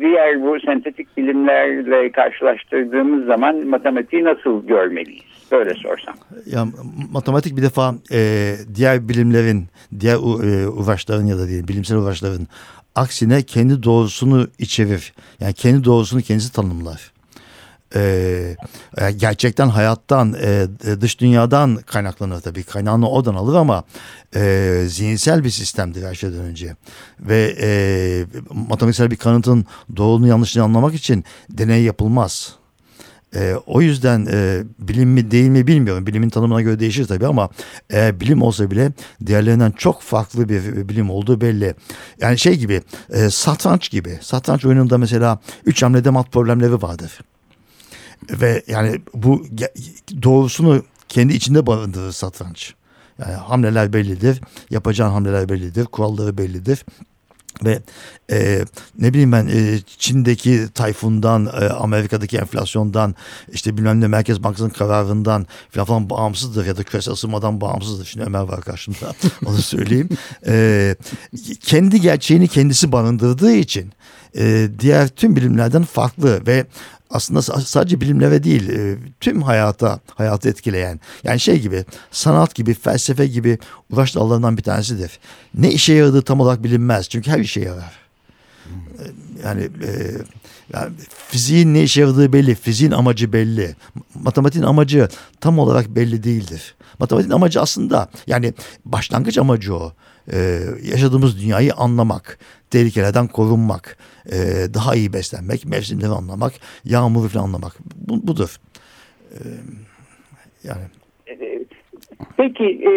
diğer 0.00 0.42
bu 0.42 0.60
sentetik 0.60 1.16
bilimlerle 1.16 2.12
karşılaştırdığımız 2.12 3.26
zaman 3.26 3.66
matematiği 3.66 4.24
nasıl 4.24 4.66
görmeliyiz? 4.66 5.24
Böyle 5.52 5.74
sorsam. 5.74 6.14
Ya 6.46 6.66
matematik 7.12 7.56
bir 7.56 7.62
defa 7.62 7.94
e, 8.12 8.52
diğer 8.74 9.08
bilimlerin, 9.08 9.64
diğer 10.00 10.14
e, 10.14 10.68
uğraşların 10.68 11.26
ya 11.26 11.38
da 11.38 11.48
diye 11.48 11.68
bilimsel 11.68 11.98
uğraşların 11.98 12.46
aksine 12.94 13.42
kendi 13.42 13.82
doğrusunu 13.82 14.46
içerir. 14.58 15.12
Yani 15.40 15.54
kendi 15.54 15.84
doğrusunu 15.84 16.20
kendisi 16.20 16.52
tanımlar. 16.52 17.12
E, 17.94 18.56
gerçekten 19.16 19.68
hayattan 19.68 20.34
e, 20.42 20.66
dış 21.00 21.20
dünyadan 21.20 21.76
kaynaklanır 21.76 22.40
tabii 22.40 22.62
kaynağını 22.62 23.08
odan 23.10 23.34
alır 23.34 23.54
ama 23.54 23.84
e, 24.34 24.82
zihinsel 24.88 25.44
bir 25.44 25.50
sistemdir 25.50 26.06
her 26.06 26.14
şeyden 26.14 26.40
önce 26.40 26.76
ve 27.20 27.56
e, 27.60 27.70
matematiksel 28.68 29.10
bir 29.10 29.16
kanıtın 29.16 29.66
doğruluğunu 29.96 30.26
yanlışlığını 30.28 30.64
anlamak 30.64 30.94
için 30.94 31.24
deney 31.50 31.82
yapılmaz. 31.82 32.58
E, 33.34 33.54
o 33.66 33.80
yüzden 33.80 34.26
e, 34.30 34.62
bilim 34.78 35.10
mi 35.10 35.30
değil 35.30 35.48
mi 35.48 35.66
bilmiyorum. 35.66 36.06
Bilimin 36.06 36.28
tanımına 36.28 36.62
göre 36.62 36.80
değişir 36.80 37.06
tabii 37.06 37.26
ama 37.26 37.48
e, 37.92 38.20
bilim 38.20 38.42
olsa 38.42 38.70
bile 38.70 38.92
diğerlerinden 39.26 39.70
çok 39.70 40.02
farklı 40.02 40.48
bir 40.48 40.88
bilim 40.88 41.10
olduğu 41.10 41.40
belli. 41.40 41.74
Yani 42.20 42.38
şey 42.38 42.56
gibi 42.56 42.82
e, 43.10 43.30
satranç 43.30 43.90
gibi. 43.90 44.18
Satranç 44.20 44.64
oyununda 44.64 44.98
mesela 44.98 45.38
üç 45.64 45.82
hamlede 45.82 46.10
mat 46.10 46.32
problemleri 46.32 46.82
vardır. 46.82 47.20
Ve 48.30 48.62
yani 48.66 49.00
bu 49.14 49.46
doğrusunu 50.22 50.82
kendi 51.08 51.34
içinde 51.34 51.66
barındırır 51.66 52.12
satranç. 52.12 52.74
Yani 53.18 53.32
hamleler 53.32 53.92
bellidir, 53.92 54.40
yapacağın 54.70 55.10
hamleler 55.10 55.48
bellidir, 55.48 55.84
kuralları 55.84 56.38
bellidir. 56.38 56.84
Ve 57.64 57.82
e, 58.30 58.64
ne 58.98 59.12
bileyim 59.12 59.32
ben 59.32 59.46
e, 59.46 59.80
Çin'deki 59.98 60.68
tayfundan, 60.74 61.46
e, 61.46 61.68
Amerika'daki 61.68 62.38
enflasyondan, 62.38 63.14
işte 63.52 63.76
bilmem 63.76 64.00
ne 64.00 64.06
Merkez 64.06 64.42
Bankası'nın 64.42 64.70
kararından 64.70 65.46
falan 65.70 66.10
bağımsızdır 66.10 66.66
ya 66.66 66.76
da 66.76 66.82
küresel 66.82 67.14
ısınmadan 67.14 67.60
bağımsızdır. 67.60 68.04
Şimdi 68.04 68.26
Ömer 68.26 68.40
var 68.40 68.60
karşımda 68.60 69.14
onu 69.46 69.56
söyleyeyim. 69.56 70.08
E, 70.46 70.96
kendi 71.60 72.00
gerçeğini 72.00 72.48
kendisi 72.48 72.92
barındırdığı 72.92 73.52
için 73.52 73.92
e, 74.36 74.68
diğer 74.78 75.08
tüm 75.08 75.36
bilimlerden 75.36 75.84
farklı 75.84 76.46
ve 76.46 76.66
aslında 77.10 77.42
sadece 77.42 78.00
bilimlere 78.00 78.44
değil 78.44 78.68
e, 78.68 78.96
tüm 79.20 79.42
hayata 79.42 80.00
hayatı 80.14 80.48
etkileyen 80.48 81.00
yani 81.24 81.40
şey 81.40 81.60
gibi 81.60 81.84
sanat 82.10 82.54
gibi 82.54 82.74
felsefe 82.74 83.26
gibi 83.26 83.58
uğraş 83.90 84.14
dallarından 84.14 84.56
bir 84.56 84.62
tanesidir. 84.62 85.18
Ne 85.54 85.70
işe 85.70 85.92
yaradığı 85.92 86.22
tam 86.22 86.40
olarak 86.40 86.64
bilinmez 86.64 87.08
çünkü 87.08 87.30
her 87.30 87.38
işe 87.38 87.60
yarar. 87.60 87.92
E, 88.68 89.04
yani, 89.44 89.62
e, 89.62 89.90
yani 90.72 90.92
fiziğin 91.28 91.74
ne 91.74 91.82
işe 91.82 92.00
yaradığı 92.00 92.32
belli, 92.32 92.54
fiziğin 92.54 92.90
amacı 92.90 93.32
belli. 93.32 93.76
Matematiğin 94.14 94.64
amacı 94.64 95.08
tam 95.40 95.58
olarak 95.58 95.88
belli 95.88 96.22
değildir. 96.22 96.74
Matematiğin 96.98 97.32
amacı 97.32 97.60
aslında 97.60 98.08
yani 98.26 98.54
başlangıç 98.84 99.38
amacı 99.38 99.74
o. 99.76 99.92
Ee, 100.32 100.60
yaşadığımız 100.84 101.40
dünyayı 101.40 101.74
anlamak, 101.74 102.38
tehlikelerden 102.70 103.26
korunmak, 103.28 103.96
e, 104.32 104.38
daha 104.74 104.94
iyi 104.94 105.12
beslenmek, 105.12 105.66
mevsimleri 105.66 106.10
anlamak, 106.10 106.52
yağmuru 106.84 107.28
falan 107.28 107.44
anlamak. 107.44 107.72
Bu, 108.08 108.26
budur. 108.26 108.56
E, 109.32 109.38
yani. 110.64 110.84
Peki 112.36 112.64
e, 112.64 112.92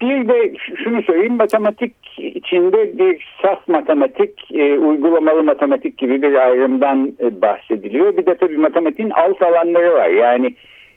bir 0.00 0.28
de 0.28 0.54
şunu 0.84 1.02
söyleyeyim 1.02 1.36
matematik 1.36 1.94
içinde 2.18 2.98
bir 2.98 3.36
saf 3.42 3.68
matematik, 3.68 4.50
e, 4.54 4.78
uygulamalı 4.78 5.42
matematik 5.42 5.98
gibi 5.98 6.22
bir 6.22 6.34
ayrımdan 6.34 7.12
e, 7.20 7.42
bahsediliyor. 7.42 8.16
Bir 8.16 8.26
de 8.26 8.34
tabii 8.34 8.56
matematiğin 8.56 9.10
alt 9.10 9.42
alanları 9.42 9.92
var. 9.92 10.08
Yani 10.08 10.54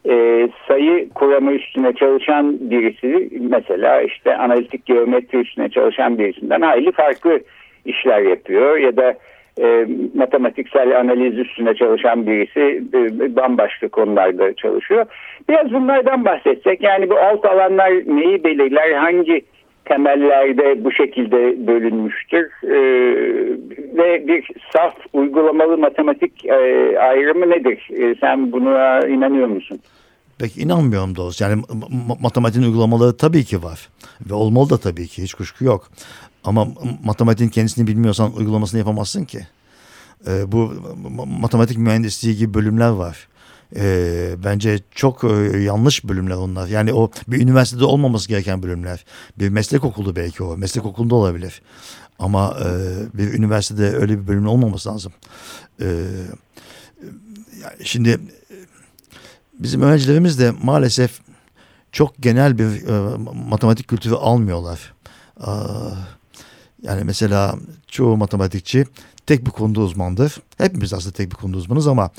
e, 0.10 0.50
sayı 0.68 1.10
kuramı 1.10 1.51
üstüne 1.51 1.94
çalışan 1.94 2.72
birisi 2.72 3.30
mesela 3.39 4.01
işte 4.01 4.38
analitik 4.38 4.86
geometri 4.86 5.38
üstüne 5.38 5.70
çalışan 5.70 6.20
birisinden 6.20 6.62
hayli 6.62 6.91
farklı 6.91 7.39
işler 7.86 8.22
yapıyor 8.22 8.77
ya 8.77 8.98
da 8.98 9.18
e, 9.60 9.88
matematiksel 10.15 11.00
analiz 11.00 11.38
üstüne 11.38 11.75
çalışan 11.75 12.28
birisi 12.28 12.84
e, 12.93 13.36
bambaşka 13.36 13.88
konularda 13.88 14.54
çalışıyor. 14.54 15.06
Biraz 15.49 15.73
bunlardan 15.73 16.26
bahsetsek 16.26 16.84
yani 16.84 17.10
bu 17.10 17.17
alt 17.17 17.45
alanlar 17.45 17.91
neyi 17.91 18.43
belirler 18.43 18.91
hangi 18.91 19.41
temellerde 19.86 20.84
bu 20.84 20.91
şekilde 20.91 21.67
bölünmüştür 21.67 22.45
e, 22.63 22.78
ve 23.97 24.28
bir 24.28 24.47
saf 24.73 24.93
uygulamalı 25.13 25.78
matematik 25.78 26.45
e, 26.45 26.54
ayrımı 26.99 27.49
nedir? 27.49 27.89
E, 27.91 28.15
sen 28.15 28.52
buna 28.52 28.99
inanıyor 28.99 29.47
musun? 29.47 29.80
Pek 30.39 30.58
inanmıyorum 30.58 31.15
doğrusu. 31.15 31.43
Yani 31.43 31.62
matematiğin 32.21 32.65
uygulamaları 32.65 33.17
tabii 33.17 33.43
ki 33.43 33.63
var. 33.63 33.89
Ve 34.30 34.34
olmalı 34.34 34.69
da 34.69 34.78
tabii 34.78 35.08
ki. 35.08 35.23
Hiç 35.23 35.34
kuşku 35.34 35.65
yok. 35.65 35.88
Ama 36.43 36.67
matematiğin 37.04 37.49
kendisini 37.49 37.88
bilmiyorsan 37.88 38.36
uygulamasını 38.36 38.77
yapamazsın 38.80 39.25
ki. 39.25 39.47
E, 40.27 40.51
bu 40.51 40.73
matematik 41.25 41.77
mühendisliği 41.77 42.38
gibi 42.38 42.54
bölümler 42.54 42.89
var. 42.89 43.27
E, 43.75 44.36
bence 44.43 44.80
çok 44.91 45.23
e, 45.23 45.27
yanlış 45.62 46.04
bölümler 46.04 46.36
onlar. 46.36 46.67
Yani 46.67 46.93
o 46.93 47.12
bir 47.27 47.41
üniversitede 47.41 47.86
olmaması 47.86 48.27
gereken 48.27 48.63
bölümler. 48.63 49.06
Bir 49.39 49.49
meslek 49.49 49.84
okulu 49.84 50.15
belki 50.15 50.43
o. 50.43 50.58
Meslek 50.58 50.86
okulunda 50.86 51.15
olabilir. 51.15 51.62
Ama 52.19 52.58
e, 52.60 52.67
bir 53.17 53.34
üniversitede 53.34 53.95
öyle 53.95 54.19
bir 54.19 54.27
bölüm 54.27 54.47
olmaması 54.47 54.89
lazım. 54.89 55.12
E, 55.82 56.08
şimdi 57.84 58.19
bizim 59.60 59.82
öğrencilerimiz 59.82 60.39
de 60.39 60.54
maalesef 60.63 61.19
çok 61.91 62.17
genel 62.19 62.58
bir 62.58 62.88
e, 62.88 63.17
matematik 63.47 63.88
kültürü 63.88 64.13
almıyorlar. 64.13 64.93
E, 65.39 65.51
yani 66.82 67.04
mesela 67.04 67.56
çoğu 67.88 68.17
matematikçi 68.17 68.86
tek 69.26 69.46
bir 69.46 69.52
konuda 69.52 69.80
uzmandır. 69.80 70.38
Hepimiz 70.58 70.94
aslında 70.94 71.13
tek 71.13 71.32
bir 71.32 71.36
konuda 71.36 71.58
uzmanız 71.58 71.88
ama 71.88 72.10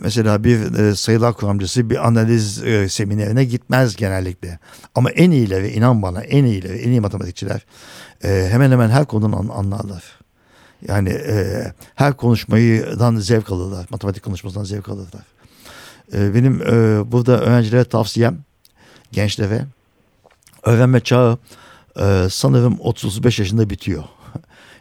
mesela 0.00 0.44
bir 0.44 0.78
e, 0.78 0.94
sayılar 0.94 1.34
kuramcısı 1.34 1.90
bir 1.90 2.06
analiz 2.06 2.64
e, 2.64 2.88
seminerine 2.88 3.44
gitmez 3.44 3.96
genellikle. 3.96 4.58
Ama 4.94 5.10
en 5.10 5.30
iyileri 5.30 5.68
inan 5.68 6.02
bana 6.02 6.20
en 6.20 6.44
iyileri 6.44 6.78
en 6.78 6.90
iyi 6.90 7.00
matematikçiler 7.00 7.66
e, 8.24 8.48
hemen 8.50 8.70
hemen 8.70 8.90
her 8.90 9.04
konudan 9.04 9.48
anlarlar. 9.48 10.04
Yani 10.88 11.18
her 11.94 12.16
konuşmayıdan 12.16 13.16
zevk 13.16 13.50
alırlar. 13.50 13.86
Matematik 13.90 14.22
konuşmasından 14.22 14.64
zevk 14.64 14.88
alırlar. 14.88 15.22
Benim 16.12 16.60
burada 17.12 17.40
öğrencilere 17.40 17.84
tavsiyem 17.84 18.38
gençlere 19.12 19.64
öğrenme 20.62 21.00
çağı 21.00 21.38
e, 21.98 22.26
sanırım 22.30 22.74
30-35 22.74 23.40
yaşında 23.40 23.70
bitiyor. 23.70 24.04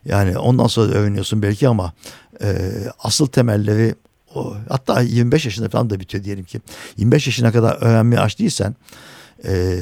Yani 0.06 0.38
ondan 0.38 0.68
sonra 0.68 0.94
öğreniyorsun 0.94 1.42
belki 1.42 1.68
ama 1.68 1.94
e, 2.42 2.72
asıl 3.00 3.28
temelleri 3.28 3.96
o, 4.36 4.56
hatta 4.70 5.02
25 5.02 5.46
yaşında 5.46 5.70
falan 5.70 5.90
da 5.90 6.00
bitiyor 6.00 6.24
diyelim 6.24 6.46
ki. 6.46 6.62
25 6.98 7.28
yaşına 7.28 7.52
kadar 7.52 7.78
öğrenmeye 7.82 8.20
aç 8.20 8.40
değilsen 8.40 8.76
e, 9.46 9.78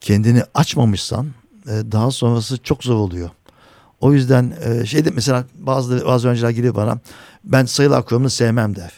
kendini 0.00 0.42
açmamışsan 0.54 1.26
e, 1.66 1.70
daha 1.92 2.10
sonrası 2.10 2.58
çok 2.58 2.84
zor 2.84 2.94
oluyor. 2.94 3.30
O 4.00 4.12
yüzden 4.12 4.54
e, 4.64 4.86
şeyde 4.86 5.10
mesela 5.10 5.44
bazı 5.58 6.06
bazı 6.06 6.28
öğrenciler 6.28 6.50
geliyor 6.50 6.74
bana 6.74 6.98
ben 7.44 7.64
sayılar 7.64 8.04
kuramını 8.04 8.30
sevmem 8.30 8.76
der. 8.76 8.92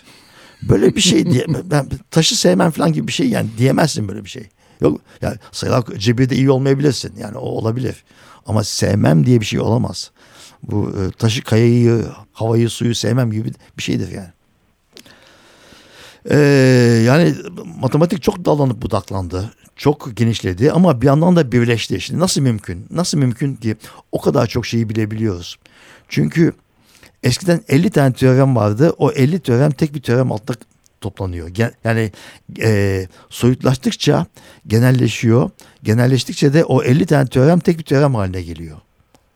Böyle 0.63 0.97
bir 0.97 1.01
şey 1.01 1.31
diye 1.31 1.47
ben 1.65 1.89
taşı 2.11 2.37
sevmem 2.37 2.71
falan 2.71 2.93
gibi 2.93 3.07
bir 3.07 3.13
şey 3.13 3.29
yani 3.29 3.49
diyemezsin 3.59 4.09
böyle 4.09 4.25
bir 4.25 4.31
şey. 4.31 4.49
Yok 4.81 5.01
yani 5.23 5.37
sayılar 5.53 5.85
cebirde 5.99 6.37
iyi 6.37 6.51
olmayabilirsin 6.51 7.13
yani 7.19 7.37
o 7.37 7.47
olabilir. 7.49 8.05
Ama 8.47 8.65
sevmem 8.65 9.27
diye 9.27 9.41
bir 9.41 9.47
şey 9.47 9.61
olamaz. 9.61 10.11
Bu 10.63 10.91
e, 10.91 11.11
taşı 11.11 11.45
kayayı, 11.45 12.05
havayı, 12.33 12.71
suyu 12.71 12.95
sevmem 12.95 13.31
gibi 13.31 13.53
bir 13.79 13.83
şeydir 13.83 14.13
yani. 14.13 14.29
Ee, 16.31 16.39
yani 17.07 17.35
matematik 17.81 18.23
çok 18.23 18.45
dallanıp 18.45 18.83
budaklandı. 18.83 19.53
Çok 19.77 20.17
genişledi 20.17 20.73
ama 20.73 21.01
bir 21.01 21.07
yandan 21.07 21.37
da 21.37 21.53
birleşti. 21.53 22.01
Şimdi 22.01 22.21
nasıl 22.21 22.41
mümkün? 22.41 22.87
Nasıl 22.91 23.19
mümkün 23.19 23.55
ki 23.55 23.77
o 24.13 24.21
kadar 24.21 24.47
çok 24.47 24.67
şeyi 24.67 24.89
bilebiliyoruz? 24.89 25.59
Çünkü 26.09 26.53
eskiden 27.23 27.61
50 27.69 27.91
tane 27.91 28.13
teorem 28.13 28.57
vardı. 28.57 28.95
O 28.99 29.13
50 29.13 29.41
teorem 29.41 29.71
tek 29.71 29.95
bir 29.95 30.03
teorem 30.03 30.33
altında 30.33 30.59
toplanıyor. 31.01 31.51
Yani 31.85 32.13
e, 32.61 33.07
soyutlaştıkça 33.31 34.27
genelleşiyor. 34.67 35.51
Genelleştikçe 35.83 36.53
de 36.53 36.65
o 36.65 36.83
50 36.83 37.07
tane 37.07 37.29
teorem 37.29 37.59
tek 37.59 37.79
bir 37.79 37.85
teorem 37.85 38.15
haline 38.15 38.43
geliyor. 38.43 38.77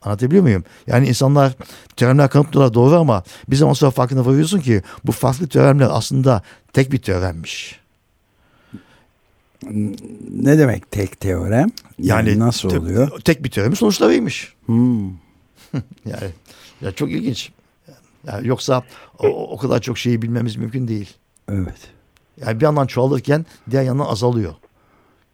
Anlatabiliyor 0.03 0.42
muyum? 0.42 0.64
Yani 0.87 1.09
insanlar 1.09 1.53
teoremler 1.96 2.31
kanıtlıyorlar 2.31 2.75
doğru 2.75 2.96
ama 2.96 3.22
bir 3.48 3.57
zaman 3.57 3.72
sonra 3.72 3.90
farkına 3.90 4.27
varıyorsun 4.27 4.61
ki 4.61 4.83
bu 5.05 5.12
farklı 5.12 5.48
teoremler 5.48 5.88
aslında 5.90 6.42
tek 6.72 6.92
bir 6.92 6.98
teoremmiş. 6.98 7.83
Ne 10.31 10.59
demek 10.59 10.90
tek 10.90 11.20
teorem? 11.20 11.70
Yani, 11.98 12.29
yani 12.29 12.38
nasıl 12.38 12.70
te, 12.70 12.79
oluyor? 12.79 13.20
Tek 13.20 13.44
bir 13.44 13.51
teoremin 13.51 13.75
sonuçlarıymış. 13.75 14.55
Hmm. 14.66 15.07
yani 16.07 16.31
ya 16.81 16.92
çok 16.92 17.11
ilginç. 17.11 17.51
Yani 18.27 18.48
yoksa 18.48 18.83
o, 19.18 19.27
o 19.27 19.57
kadar 19.57 19.81
çok 19.81 19.98
şeyi 19.98 20.22
bilmemiz 20.22 20.57
mümkün 20.57 20.88
değil. 20.88 21.14
Evet. 21.53 21.91
Yani 22.47 22.61
bir 22.61 22.65
yandan 22.65 22.87
çoğalırken 22.87 23.41
diğer 23.71 23.83
yandan 23.83 24.05
azalıyor. 24.05 24.53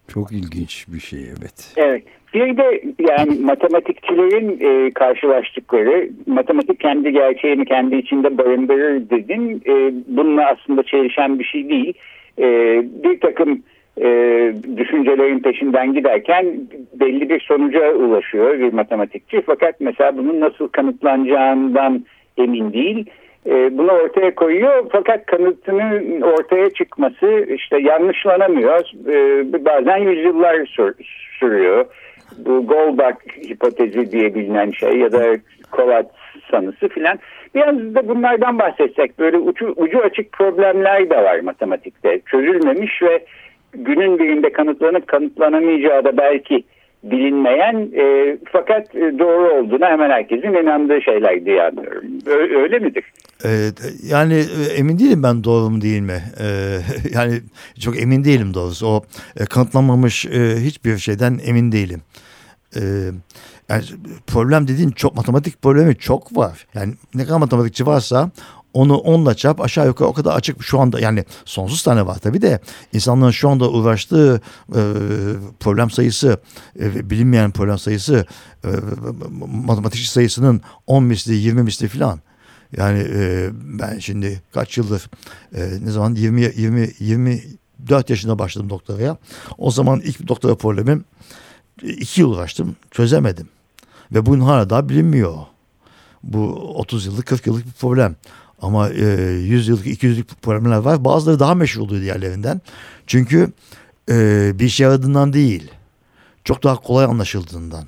Çok 0.08 0.32
ilginç 0.32 0.86
bir 0.88 1.00
şey 1.00 1.20
evet. 1.20 1.74
Evet. 1.76 2.02
Bir 2.34 2.56
de 2.56 2.82
yani 2.98 3.40
matematikçilerin 3.40 4.60
e, 4.60 4.90
karşılaştıkları, 4.90 6.10
matematik 6.26 6.80
kendi 6.80 7.12
gerçeğini 7.12 7.64
kendi 7.64 7.96
içinde 7.96 8.38
barındırır 8.38 9.10
dedin. 9.10 9.62
E, 9.66 9.92
bununla 10.08 10.46
aslında 10.46 10.82
çelişen 10.82 11.38
bir 11.38 11.44
şey 11.44 11.68
değil. 11.68 11.94
E, 12.38 12.44
bir 13.04 13.20
takım 13.20 13.62
e, 14.00 14.06
düşüncelerin 14.76 15.38
peşinden 15.38 15.94
giderken 15.94 16.46
belli 16.94 17.28
bir 17.28 17.40
sonuca 17.40 17.94
ulaşıyor 17.94 18.58
bir 18.58 18.72
matematikçi. 18.72 19.42
Fakat 19.46 19.80
mesela 19.80 20.16
bunun 20.16 20.40
nasıl 20.40 20.68
kanıtlanacağından 20.68 22.04
emin 22.36 22.72
değil. 22.72 23.06
E, 23.48 23.78
bunu 23.78 23.92
ortaya 23.92 24.34
koyuyor 24.34 24.86
fakat 24.92 25.26
kanıtının 25.26 26.20
ortaya 26.20 26.70
çıkması 26.70 27.46
işte 27.48 27.78
yanlışlanamıyor. 27.80 28.80
E, 29.08 29.64
bazen 29.64 29.96
yüzyıllar 29.96 30.66
sür, 30.66 30.94
sürüyor. 31.40 31.84
Bu 32.38 32.66
Goldbach 32.66 33.16
hipotezi 33.48 34.12
diye 34.12 34.34
bilinen 34.34 34.70
şey 34.70 34.96
ya 34.96 35.12
da 35.12 35.36
Kovac 35.70 36.06
sanısı 36.50 36.88
filan. 36.88 37.18
Biraz 37.54 37.94
da 37.94 38.08
bunlardan 38.08 38.58
bahsetsek 38.58 39.18
böyle 39.18 39.36
ucu, 39.36 39.74
ucu 39.76 39.98
açık 39.98 40.32
problemler 40.32 41.10
de 41.10 41.16
var 41.16 41.40
matematikte. 41.40 42.20
Çözülmemiş 42.26 43.02
ve 43.02 43.24
günün 43.72 44.18
birinde 44.18 44.52
kanıtlanıp 44.52 45.08
kanıtlanamayacağı 45.08 46.04
da 46.04 46.16
belki 46.16 46.64
bilinmeyen 47.02 47.90
e, 47.96 48.36
fakat 48.52 48.94
doğru 48.94 49.54
olduğuna 49.54 49.86
hemen 49.86 50.10
herkesin 50.10 50.62
inandığı 50.62 51.02
şeyler 51.02 51.44
diye 51.44 51.62
anlıyorum. 51.62 52.04
Öyle, 52.26 52.56
öyle 52.56 52.78
midir? 52.78 53.04
Evet, 53.44 53.74
yani 54.10 54.34
e, 54.34 54.72
emin 54.76 54.98
değilim 54.98 55.22
ben 55.22 55.44
doğru 55.44 55.70
mu 55.70 55.80
değil 55.80 56.00
mi? 56.00 56.22
Ee, 56.40 56.78
yani 57.14 57.40
çok 57.80 58.02
emin 58.02 58.24
değilim 58.24 58.54
doğrusu. 58.54 58.86
O 58.86 59.02
e, 59.40 59.44
kanıtlanmamış 59.44 60.26
e, 60.26 60.56
hiçbir 60.56 60.98
şeyden 60.98 61.38
emin 61.46 61.72
değilim. 61.72 62.00
Ee, 62.76 62.80
yani 63.68 63.82
problem 64.26 64.68
dediğin 64.68 64.90
çok 64.90 65.16
matematik 65.16 65.62
problemi 65.62 65.96
çok 65.96 66.36
var. 66.36 66.66
Yani 66.74 66.94
ne 67.14 67.24
kadar 67.24 67.38
matematikçi 67.38 67.86
varsa 67.86 68.30
onu 68.72 68.96
onla 68.96 69.34
çarp 69.34 69.60
aşağı 69.60 69.86
yukarı 69.86 70.08
o 70.08 70.12
kadar 70.12 70.36
açık 70.36 70.62
şu 70.62 70.80
anda 70.80 71.00
yani 71.00 71.24
sonsuz 71.44 71.82
tane 71.82 72.06
var 72.06 72.18
tabii 72.18 72.42
de 72.42 72.60
insanların 72.92 73.30
şu 73.30 73.48
anda 73.48 73.70
uğraştığı 73.70 74.40
e, 74.68 74.82
problem 75.60 75.90
sayısı 75.90 76.38
e, 76.80 77.10
bilinmeyen 77.10 77.50
problem 77.50 77.78
sayısı 77.78 78.26
e, 78.64 78.68
matematikçi 79.66 80.10
sayısının 80.10 80.60
10 80.86 81.04
misli 81.04 81.34
20 81.34 81.62
misli 81.62 81.88
filan. 81.88 82.20
Yani 82.76 83.06
e, 83.14 83.48
ben 83.52 83.98
şimdi 83.98 84.42
kaç 84.54 84.78
yıldır 84.78 85.10
e, 85.54 85.70
ne 85.84 85.90
zaman 85.90 86.14
20 86.14 86.40
20 86.56 86.90
24 87.00 88.10
yaşında 88.10 88.38
başladım 88.38 88.70
doktoraya. 88.70 89.16
O 89.58 89.70
zaman 89.70 90.00
ilk 90.00 90.28
doktora 90.28 90.54
problemim 90.54 91.04
iki 91.82 92.20
yıl 92.20 92.30
uğraştım 92.30 92.76
çözemedim. 92.90 93.48
Ve 94.12 94.26
bugün 94.26 94.40
hala 94.40 94.70
daha 94.70 94.88
bilinmiyor. 94.88 95.36
Bu 96.22 96.52
30 96.74 97.06
yıllık 97.06 97.26
40 97.26 97.46
yıllık 97.46 97.66
bir 97.66 97.72
problem. 97.72 98.16
Ama 98.62 98.90
e, 98.90 99.04
100 99.04 99.68
yıllık 99.68 99.86
200 99.86 100.18
yıllık 100.18 100.42
problemler 100.42 100.76
var. 100.76 101.04
Bazıları 101.04 101.40
daha 101.40 101.54
meşhur 101.54 101.80
oluyor 101.80 102.02
diğerlerinden. 102.02 102.60
Çünkü 103.06 103.52
e, 104.10 104.52
bir 104.58 104.68
şey 104.68 104.84
yaradığından 104.84 105.32
değil. 105.32 105.70
Çok 106.44 106.64
daha 106.64 106.76
kolay 106.76 107.04
anlaşıldığından. 107.04 107.84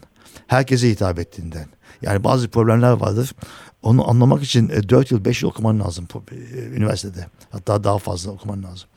Herkese 0.46 0.90
hitap 0.90 1.18
ettiğinden. 1.18 1.66
Yani 2.02 2.24
bazı 2.24 2.48
problemler 2.48 2.92
vardır. 2.92 3.34
Onu 3.82 4.10
anlamak 4.10 4.42
için 4.42 4.68
4 4.88 5.10
yıl 5.10 5.24
5 5.24 5.42
yıl 5.42 5.50
okuman 5.50 5.80
lazım 5.80 6.08
üniversitede. 6.74 7.26
Hatta 7.50 7.84
daha 7.84 7.98
fazla 7.98 8.30
okuman 8.30 8.62
lazım. 8.62 8.88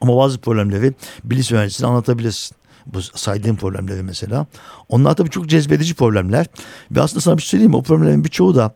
Ama 0.00 0.16
bazı 0.16 0.38
problemleri 0.38 0.94
bilis 1.24 1.52
öğrencisine 1.52 1.86
anlatabilirsin. 1.86 2.56
Bu 2.86 3.02
saydığım 3.02 3.56
problemleri 3.56 4.02
mesela. 4.02 4.46
Onlar 4.88 5.16
tabii 5.16 5.30
çok 5.30 5.46
cezbedici 5.48 5.94
problemler. 5.94 6.46
Ve 6.90 7.00
aslında 7.00 7.20
sana 7.20 7.36
bir 7.36 7.42
şey 7.42 7.48
söyleyeyim 7.50 7.70
mi? 7.70 7.76
O 7.76 7.82
problemlerin 7.82 8.24
birçoğu 8.24 8.54
da 8.54 8.74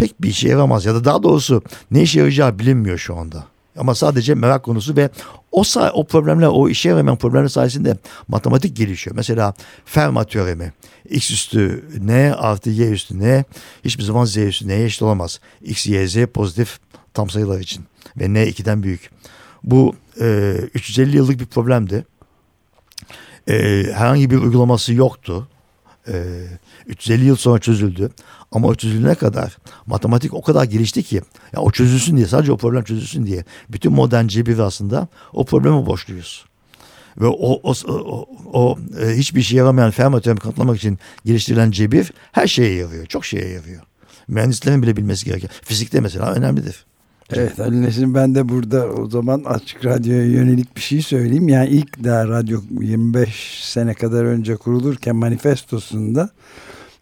pek 0.00 0.22
bir 0.22 0.28
işe 0.28 0.48
yaramaz. 0.48 0.84
Ya 0.84 0.94
da 0.94 1.04
daha 1.04 1.22
doğrusu 1.22 1.62
ne 1.90 2.02
işe 2.02 2.18
yarayacağı 2.18 2.58
bilinmiyor 2.58 2.98
şu 2.98 3.16
anda. 3.16 3.44
Ama 3.76 3.94
sadece 3.94 4.34
merak 4.34 4.62
konusu 4.62 4.96
ve 4.96 5.10
o 5.52 5.62
o 5.94 6.06
problemler, 6.06 6.46
o 6.46 6.68
işe 6.68 6.88
yaramayan 6.88 7.18
problemler 7.18 7.48
sayesinde 7.48 7.96
matematik 8.28 8.76
gelişiyor. 8.76 9.16
Mesela 9.16 9.54
Fermat 9.84 10.30
teoremi. 10.30 10.72
X 11.10 11.30
üstü 11.30 11.84
N 12.00 12.34
artı 12.34 12.70
Y 12.70 12.90
üstü 12.90 13.20
N 13.20 13.44
hiçbir 13.84 14.02
zaman 14.02 14.24
Z 14.24 14.36
üstü 14.36 14.68
N'ye 14.68 14.84
eşit 14.84 15.02
olamaz. 15.02 15.40
X, 15.62 15.86
Y, 15.86 16.08
Z 16.08 16.26
pozitif 16.26 16.78
tam 17.14 17.30
sayılar 17.30 17.60
için 17.60 17.84
ve 18.20 18.34
N 18.34 18.48
2'den 18.48 18.82
büyük. 18.82 19.10
Bu 19.62 19.94
e, 20.20 20.54
350 20.74 21.16
yıllık 21.16 21.40
bir 21.40 21.46
problemdi. 21.46 22.04
E, 23.48 23.54
herhangi 23.94 24.30
bir 24.30 24.36
uygulaması 24.36 24.94
yoktu. 24.94 25.48
E, 26.08 26.44
350 26.86 27.24
yıl 27.24 27.36
sonra 27.36 27.58
çözüldü. 27.58 28.10
Ama 28.52 28.68
o 28.68 28.74
çözülene 28.74 29.14
kadar 29.14 29.56
matematik 29.86 30.34
o 30.34 30.42
kadar 30.42 30.64
gelişti 30.64 31.02
ki 31.02 31.20
ya 31.52 31.60
o 31.60 31.70
çözülsün 31.70 32.16
diye 32.16 32.26
sadece 32.26 32.52
o 32.52 32.56
problem 32.56 32.84
çözülsün 32.84 33.26
diye 33.26 33.44
bütün 33.68 33.92
modern 33.92 34.26
cebir 34.26 34.58
aslında 34.58 35.08
o 35.32 35.44
problemi 35.44 35.86
boşluyoruz. 35.86 36.44
Ve 37.20 37.26
o, 37.26 37.60
o, 37.62 37.74
o, 37.88 38.26
o 38.52 38.78
e, 39.00 39.16
hiçbir 39.16 39.40
işe 39.40 39.56
yaramayan 39.56 39.90
Fermat 39.90 40.24
kanıtlamak 40.24 40.76
için 40.76 40.98
geliştirilen 41.24 41.70
cebir 41.70 42.12
her 42.32 42.46
şeye 42.46 42.74
yarıyor. 42.74 43.06
Çok 43.06 43.24
şeye 43.24 43.48
yarıyor. 43.48 43.82
Mühendislerin 44.28 44.82
bile 44.82 44.96
bilmesi 44.96 45.24
gereken. 45.24 45.50
Fizikte 45.62 46.00
mesela 46.00 46.32
önemlidir. 46.32 46.86
Evet 47.32 47.60
Ali 47.60 47.82
Nesin 47.82 48.14
ben 48.14 48.34
de 48.34 48.48
burada 48.48 48.86
o 48.86 49.10
zaman 49.10 49.42
Açık 49.44 49.84
Radyo'ya 49.84 50.24
yönelik 50.24 50.76
bir 50.76 50.80
şey 50.80 51.02
söyleyeyim. 51.02 51.48
Yani 51.48 51.68
ilk 51.68 52.04
daha 52.04 52.28
radyo 52.28 52.60
25 52.80 53.60
sene 53.64 53.94
kadar 53.94 54.24
önce 54.24 54.56
kurulurken 54.56 55.16
manifestosunda 55.16 56.30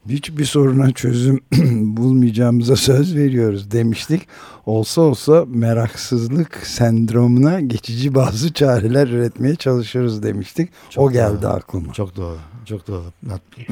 hiçbir 0.09 0.45
soruna 0.45 0.91
çözüm 0.93 1.41
bulmayacağımıza 1.97 2.77
söz 2.77 3.17
veriyoruz 3.17 3.71
demiştik. 3.71 4.29
Olsa 4.67 5.01
olsa 5.01 5.45
meraksızlık 5.49 6.57
sendromuna 6.57 7.61
geçici 7.61 8.15
bazı 8.15 8.53
çareler 8.53 9.09
üretmeye 9.09 9.55
çalışıyoruz 9.55 10.23
demiştik. 10.23 10.71
Çok 10.91 11.05
o 11.05 11.13
geldi 11.13 11.43
doğru. 11.43 11.51
aklıma. 11.51 11.93
Çok 11.93 12.17
doğru. 12.17 12.39
Çok 12.65 12.89
doğru. 12.89 13.05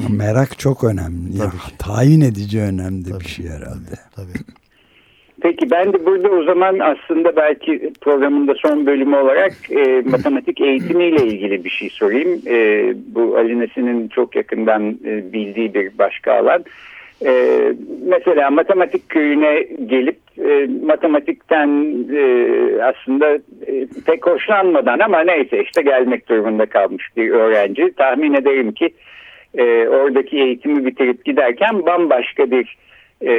Merak 0.09 0.59
çok 0.59 0.83
önemli. 0.83 1.37
Ya, 1.37 1.53
tayin 1.77 2.21
edici 2.21 2.61
önemli 2.61 3.09
Tabii. 3.09 3.19
bir 3.19 3.29
şey 3.29 3.49
herhalde. 3.49 3.99
Tabii. 4.15 4.33
Peki 5.47 5.71
ben 5.71 5.93
de 5.93 6.05
burada 6.05 6.29
o 6.29 6.43
zaman 6.43 6.79
aslında 6.79 7.35
belki 7.35 7.93
programın 8.01 8.47
da 8.47 8.55
son 8.55 8.85
bölümü 8.85 9.15
olarak 9.15 9.53
e, 9.71 10.01
matematik 10.05 10.61
eğitimiyle 10.61 11.23
ilgili 11.25 11.63
bir 11.63 11.69
şey 11.69 11.89
sorayım. 11.89 12.41
E, 12.47 12.93
bu 13.15 13.37
Ali 13.37 13.59
Nesin'in 13.59 14.07
çok 14.07 14.35
yakından 14.35 14.97
e, 15.05 15.33
bildiği 15.33 15.73
bir 15.73 15.97
başka 15.97 16.33
alan. 16.33 16.65
E, 17.25 17.61
mesela 18.07 18.49
matematik 18.49 19.09
köyüne 19.09 19.67
gelip 19.85 20.17
e, 20.37 20.67
matematikten 20.85 21.95
e, 22.13 22.23
aslında 22.83 23.35
e, 23.67 23.87
pek 24.05 24.27
hoşlanmadan 24.27 24.99
ama 24.99 25.19
neyse 25.19 25.63
işte 25.63 25.81
gelmek 25.81 26.29
durumunda 26.29 26.65
kalmış 26.65 27.09
bir 27.17 27.29
öğrenci. 27.29 27.93
Tahmin 27.97 28.33
ederim 28.33 28.71
ki 28.71 28.89
e, 29.57 29.87
oradaki 29.87 30.37
eğitimi 30.37 30.85
bitirip 30.85 31.25
giderken 31.25 31.85
bambaşka 31.85 32.51
bir 32.51 32.77
e, 33.21 33.31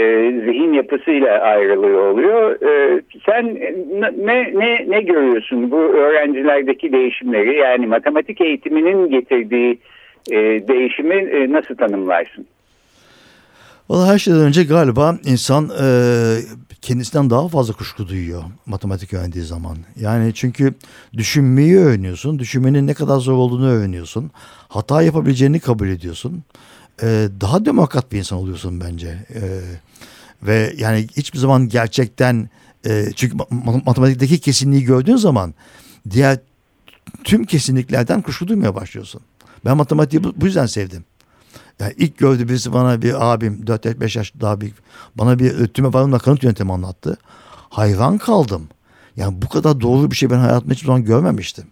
zihin 0.44 0.72
yapısıyla 0.72 1.38
ayrılıyor 1.38 2.12
oluyor. 2.12 2.62
E, 2.62 3.02
sen 3.26 3.54
ne, 4.26 4.52
ne, 4.54 4.86
ne 4.88 5.00
görüyorsun 5.00 5.70
bu 5.70 5.76
öğrencilerdeki 5.76 6.92
değişimleri 6.92 7.56
yani 7.56 7.86
matematik 7.86 8.40
eğitiminin 8.40 9.10
getirdiği 9.10 9.78
e, 10.30 10.36
değişimi 10.68 11.14
e, 11.14 11.52
nasıl 11.52 11.76
tanımlarsın? 11.76 12.46
Valla 13.88 14.06
her 14.06 14.18
şeyden 14.18 14.40
önce 14.40 14.64
galiba 14.64 15.18
insan 15.24 15.64
e, 15.82 15.86
kendisinden 16.82 17.30
daha 17.30 17.48
fazla 17.48 17.74
kuşku 17.74 18.08
duyuyor 18.08 18.42
matematik 18.66 19.14
öğrendiği 19.14 19.44
zaman. 19.44 19.76
Yani 20.00 20.34
çünkü 20.34 20.74
düşünmeyi 21.16 21.78
öğreniyorsun, 21.78 22.38
düşünmenin 22.38 22.86
ne 22.86 22.94
kadar 22.94 23.16
zor 23.16 23.32
olduğunu 23.32 23.70
öğreniyorsun. 23.70 24.30
Hata 24.68 25.02
yapabileceğini 25.02 25.60
kabul 25.60 25.88
ediyorsun 25.88 26.42
e, 27.02 27.28
daha 27.40 27.64
demokrat 27.64 28.12
bir 28.12 28.18
insan 28.18 28.38
oluyorsun 28.38 28.80
bence. 28.80 29.26
E, 29.34 29.42
ve 30.42 30.74
yani 30.78 31.06
hiçbir 31.16 31.38
zaman 31.38 31.68
gerçekten 31.68 32.50
e, 32.86 33.06
çünkü 33.16 33.36
matematikteki 33.86 34.40
kesinliği 34.40 34.84
gördüğün 34.84 35.16
zaman 35.16 35.54
diğer 36.10 36.38
tüm 37.24 37.44
kesinliklerden 37.44 38.22
kuşku 38.22 38.48
duymaya 38.48 38.74
başlıyorsun. 38.74 39.20
Ben 39.64 39.76
matematiği 39.76 40.24
bu, 40.24 40.32
bu 40.36 40.46
yüzden 40.46 40.66
sevdim. 40.66 41.04
Yani 41.80 41.94
ilk 41.96 42.18
gördü 42.18 42.48
birisi 42.48 42.72
bana 42.72 43.02
bir 43.02 43.32
abim 43.32 43.64
4-5 43.64 44.18
yaş 44.18 44.32
daha 44.40 44.60
büyük 44.60 44.74
bana 45.14 45.38
bir 45.38 45.66
tüme 45.66 45.92
varımla 45.92 46.18
kanıt 46.18 46.42
yöntemi 46.42 46.72
anlattı. 46.72 47.18
Hayran 47.70 48.18
kaldım. 48.18 48.68
Yani 49.16 49.42
bu 49.42 49.48
kadar 49.48 49.80
doğru 49.80 50.10
bir 50.10 50.16
şey 50.16 50.30
ben 50.30 50.38
hayatımda 50.38 50.74
hiçbir 50.74 50.86
zaman 50.86 51.04
görmemiştim. 51.04 51.64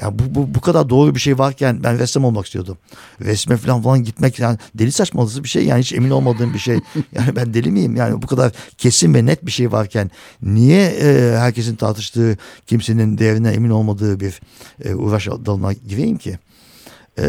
Yani 0.00 0.18
bu, 0.18 0.34
bu, 0.34 0.54
bu 0.54 0.60
kadar 0.60 0.88
doğru 0.88 1.14
bir 1.14 1.20
şey 1.20 1.38
varken 1.38 1.82
ben 1.82 1.98
ressam 1.98 2.24
olmak 2.24 2.46
istiyordum. 2.46 2.78
Resme 3.20 3.56
falan 3.56 3.82
falan 3.82 4.04
gitmek 4.04 4.38
yani 4.38 4.58
deli 4.74 4.92
saçmalısı 4.92 5.44
bir 5.44 5.48
şey 5.48 5.64
yani 5.64 5.80
hiç 5.80 5.92
emin 5.92 6.10
olmadığım 6.10 6.54
bir 6.54 6.58
şey. 6.58 6.80
Yani 7.12 7.36
ben 7.36 7.54
deli 7.54 7.70
miyim? 7.70 7.96
Yani 7.96 8.22
bu 8.22 8.26
kadar 8.26 8.52
kesin 8.78 9.14
ve 9.14 9.26
net 9.26 9.46
bir 9.46 9.50
şey 9.50 9.72
varken 9.72 10.10
niye 10.42 10.86
e, 10.86 11.36
herkesin 11.38 11.76
tartıştığı 11.76 12.38
kimsenin 12.66 13.18
değerine 13.18 13.50
emin 13.50 13.70
olmadığı 13.70 14.20
bir 14.20 14.40
e, 14.84 14.94
uğraş 14.94 15.26
dalına 15.26 15.72
gireyim 15.72 16.18
ki? 16.18 16.38
E, 17.18 17.26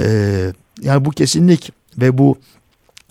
yani 0.81 1.05
bu 1.05 1.11
kesinlik 1.11 1.71
ve 1.97 2.17
bu 2.17 2.37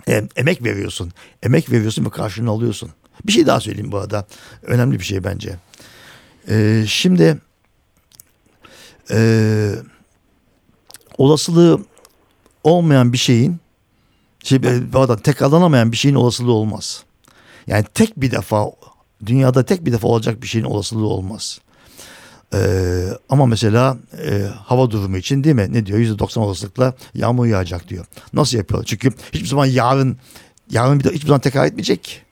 e, 0.09 0.23
emek 0.37 0.64
veriyorsun. 0.64 1.12
Emek 1.42 1.73
veriyorsun 1.73 2.05
ve 2.05 2.11
karşılığını 2.11 2.51
alıyorsun. 2.51 2.90
Bir 3.27 3.33
şey 3.33 3.47
daha 3.47 3.61
söyleyeyim 3.61 3.92
bu 3.92 3.99
arada. 3.99 4.27
Önemli 4.62 4.99
bir 4.99 5.05
şey 5.05 5.25
bence. 5.25 5.57
E, 6.49 6.85
şimdi 6.87 7.37
e, 9.11 9.71
olasılığı 11.19 11.81
olmayan 12.64 13.12
bir 13.12 13.19
şeyin 13.19 13.61
şey, 14.45 14.61
pardon, 14.92 15.16
tekrarlanamayan 15.16 15.92
bir 15.92 15.97
şeyin 15.97 16.14
olasılığı 16.14 16.53
olmaz. 16.53 17.05
Yani 17.66 17.85
tek 17.95 18.21
bir 18.21 18.31
defa 18.31 18.71
dünyada 19.27 19.64
tek 19.64 19.87
bir 19.87 19.92
defa 19.92 20.09
olacak 20.09 20.42
bir 20.42 20.47
şeyin 20.47 20.64
olasılığı 20.64 21.07
olmaz. 21.07 21.61
Ee, 22.55 23.09
ama 23.29 23.47
mesela 23.47 23.99
e, 24.25 24.42
hava 24.64 24.90
durumu 24.90 25.16
için 25.16 25.45
değil 25.45 25.55
mi? 25.55 25.69
Ne 25.71 25.87
diyor? 25.87 25.99
%90 25.99 26.38
olasılıkla 26.38 26.95
yağmur 27.14 27.47
yağacak 27.47 27.88
diyor. 27.88 28.07
Nasıl 28.33 28.59
yapıyor? 28.59 28.85
Çünkü 28.85 29.11
hiçbir 29.33 29.49
zaman 29.49 29.66
yarın 29.66 30.16
yarın 30.71 30.99
bir 30.99 31.05
de 31.05 31.11
hiçbir 31.11 31.27
zaman 31.27 31.40
tekrar 31.40 31.66
etmeyecek. 31.66 32.25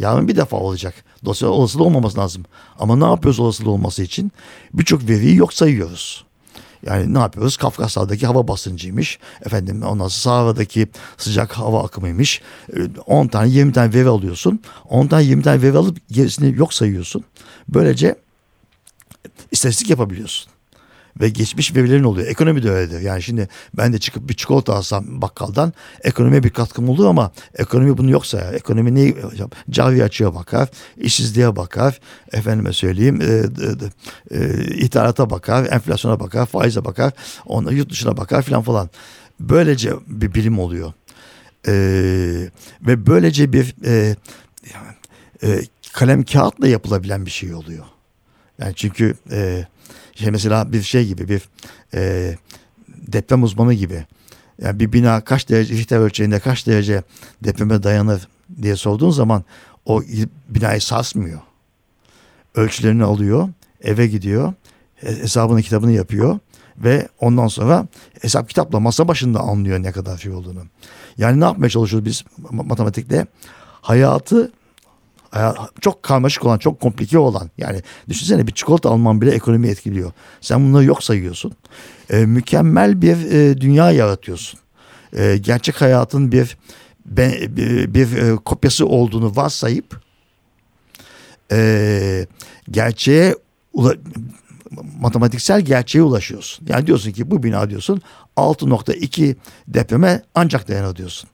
Yarın 0.00 0.28
bir 0.28 0.36
defa 0.36 0.56
olacak. 0.56 0.94
Dolayısıyla 1.24 1.54
olasılığı 1.54 1.84
olmaması 1.84 2.18
lazım. 2.18 2.44
Ama 2.78 2.96
ne 2.96 3.04
yapıyoruz 3.04 3.40
olasılığı 3.40 3.70
olması 3.70 4.02
için? 4.02 4.32
Birçok 4.74 5.08
veriyi 5.08 5.36
yok 5.36 5.54
sayıyoruz. 5.54 6.24
Yani 6.86 7.14
ne 7.14 7.18
yapıyoruz? 7.18 7.56
Kafkaslardaki 7.56 8.26
hava 8.26 8.48
basıncıymış. 8.48 9.18
Efendim 9.46 9.82
ondan 9.82 10.08
Sahara'daki 10.08 10.88
sıcak 11.16 11.52
hava 11.52 11.84
akımıymış. 11.84 12.42
10 13.06 13.26
tane 13.26 13.50
20 13.50 13.72
tane 13.72 13.94
veri 13.94 14.08
alıyorsun. 14.08 14.60
10 14.88 15.06
tane 15.06 15.24
20 15.24 15.42
tane 15.42 15.62
veri 15.62 15.76
alıp 15.76 16.08
gerisini 16.08 16.58
yok 16.58 16.74
sayıyorsun. 16.74 17.24
Böylece 17.68 18.16
istatistik 19.50 19.90
yapabiliyorsun. 19.90 20.52
Ve 21.20 21.28
geçmiş 21.28 21.76
verilerin 21.76 22.04
oluyor. 22.04 22.26
Ekonomi 22.26 22.62
de 22.62 22.70
öyledir. 22.70 23.00
Yani 23.00 23.22
şimdi 23.22 23.48
ben 23.74 23.92
de 23.92 23.98
çıkıp 23.98 24.28
bir 24.28 24.34
çikolata 24.34 24.74
alsam 24.74 25.22
bakkaldan 25.22 25.72
ekonomiye 26.04 26.42
bir 26.42 26.50
katkım 26.50 26.88
olur 26.88 27.06
ama 27.06 27.32
ekonomi 27.54 27.98
bunu 27.98 28.10
yoksa 28.10 28.38
ya. 28.38 28.52
Ekonomi 28.52 28.94
neyi? 28.94 29.16
Cari 29.70 30.04
açığa 30.04 30.34
bakar, 30.34 30.68
işsizliğe 30.96 31.56
bakar, 31.56 32.00
efendime 32.32 32.72
söyleyeyim 32.72 33.20
e, 33.22 33.42
e, 34.30 34.64
ithalata 34.64 35.30
bakar, 35.30 35.66
enflasyona 35.72 36.20
bakar, 36.20 36.46
faize 36.46 36.84
bakar, 36.84 37.12
ona 37.46 37.70
yurt 37.70 37.90
dışına 37.90 38.16
bakar 38.16 38.42
filan 38.42 38.62
falan. 38.62 38.90
Böylece 39.40 39.92
bir 40.06 40.34
bilim 40.34 40.58
oluyor. 40.58 40.92
E, 41.66 41.72
ve 42.82 43.06
böylece 43.06 43.52
bir 43.52 43.74
e, 43.84 44.16
e, 45.42 45.60
kalem 45.92 46.22
kağıtla 46.22 46.68
yapılabilen 46.68 47.26
bir 47.26 47.30
şey 47.30 47.54
oluyor. 47.54 47.84
Yani 48.58 48.74
çünkü 48.74 49.14
e, 49.30 49.66
şey 50.20 50.30
mesela 50.30 50.72
bir 50.72 50.82
şey 50.82 51.06
gibi 51.06 51.28
bir 51.28 51.48
e, 51.94 52.34
deprem 52.86 53.42
uzmanı 53.42 53.74
gibi. 53.74 54.06
Yani 54.62 54.80
bir 54.80 54.92
bina 54.92 55.20
kaç 55.20 55.48
derece 55.48 55.74
Richter 55.74 55.98
ölçeğinde 55.98 56.38
kaç 56.38 56.66
derece 56.66 57.02
depreme 57.44 57.82
dayanır 57.82 58.28
diye 58.62 58.76
sorduğun 58.76 59.10
zaman 59.10 59.44
o 59.86 60.02
binayı 60.48 60.80
sarsmıyor. 60.80 61.40
Ölçülerini 62.54 63.04
alıyor, 63.04 63.48
eve 63.80 64.06
gidiyor, 64.06 64.52
hesabını 64.96 65.62
kitabını 65.62 65.92
yapıyor 65.92 66.38
ve 66.78 67.08
ondan 67.20 67.48
sonra 67.48 67.86
hesap 68.20 68.48
kitapla 68.48 68.80
masa 68.80 69.08
başında 69.08 69.40
anlıyor 69.40 69.82
ne 69.82 69.92
kadar 69.92 70.18
şey 70.18 70.32
olduğunu. 70.32 70.62
Yani 71.18 71.40
ne 71.40 71.44
yapmaya 71.44 71.68
çalışıyoruz 71.68 72.06
biz 72.06 72.24
matematikte? 72.50 73.26
Hayatı 73.80 74.52
çok 75.80 76.02
karmaşık 76.02 76.46
olan, 76.46 76.58
çok 76.58 76.80
komplike 76.80 77.18
olan 77.18 77.50
yani 77.58 77.82
düşünsene 78.08 78.46
bir 78.46 78.52
çikolata 78.52 78.90
alman 78.90 79.20
bile 79.20 79.30
ekonomi 79.30 79.68
etkiliyor. 79.68 80.12
Sen 80.40 80.68
bunları 80.68 80.84
yok 80.84 81.04
sayıyorsun. 81.04 81.52
E, 82.10 82.26
mükemmel 82.26 83.02
bir 83.02 83.32
e, 83.32 83.60
dünya 83.60 83.90
yaratıyorsun. 83.90 84.60
E, 85.16 85.36
gerçek 85.36 85.80
hayatın 85.80 86.32
bir 86.32 86.56
bir, 87.06 87.56
bir, 87.56 87.94
bir 87.94 88.16
e, 88.16 88.36
kopyası 88.36 88.86
olduğunu 88.86 89.36
varsayıp 89.36 90.00
e, 91.52 92.26
gerçeğe 92.70 93.34
matematiksel 95.00 95.60
gerçeğe 95.60 96.02
ulaşıyorsun. 96.02 96.66
Yani 96.68 96.86
diyorsun 96.86 97.12
ki 97.12 97.30
bu 97.30 97.42
bina 97.42 97.70
diyorsun 97.70 98.02
6.2 98.36 99.36
depreme 99.68 100.22
ancak 100.34 100.68
dayanır 100.68 100.96
diyorsun. 100.96 101.30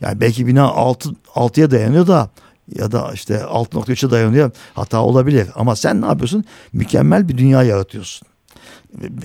Yani 0.00 0.20
belki 0.20 0.46
bina 0.46 0.64
6 0.64 1.10
6'ya 1.34 1.70
dayanıyor 1.70 2.06
da 2.06 2.30
ya 2.74 2.92
da 2.92 3.10
işte 3.14 3.34
6.3'e 3.34 4.10
dayanıyor 4.10 4.50
hata 4.74 5.02
olabilir. 5.02 5.48
Ama 5.54 5.76
sen 5.76 6.02
ne 6.02 6.06
yapıyorsun? 6.06 6.44
Mükemmel 6.72 7.28
bir 7.28 7.38
dünya 7.38 7.62
yaratıyorsun 7.62 8.28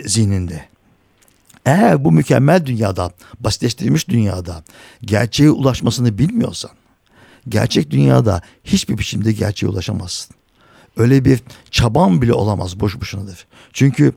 zihninde. 0.05 0.65
Eğer 1.65 2.03
bu 2.03 2.11
mükemmel 2.11 2.65
dünyada, 2.65 3.11
basitleştirilmiş 3.39 4.09
dünyada 4.09 4.63
gerçeğe 5.01 5.51
ulaşmasını 5.51 6.17
bilmiyorsan, 6.17 6.71
gerçek 7.49 7.91
dünyada 7.91 8.41
hiçbir 8.63 8.97
biçimde 8.97 9.31
gerçeğe 9.31 9.67
ulaşamazsın. 9.67 10.35
Öyle 10.97 11.25
bir 11.25 11.43
çaban 11.71 12.21
bile 12.21 12.33
olamaz 12.33 12.79
boş 12.79 13.01
boşunadır. 13.01 13.47
Çünkü 13.73 14.13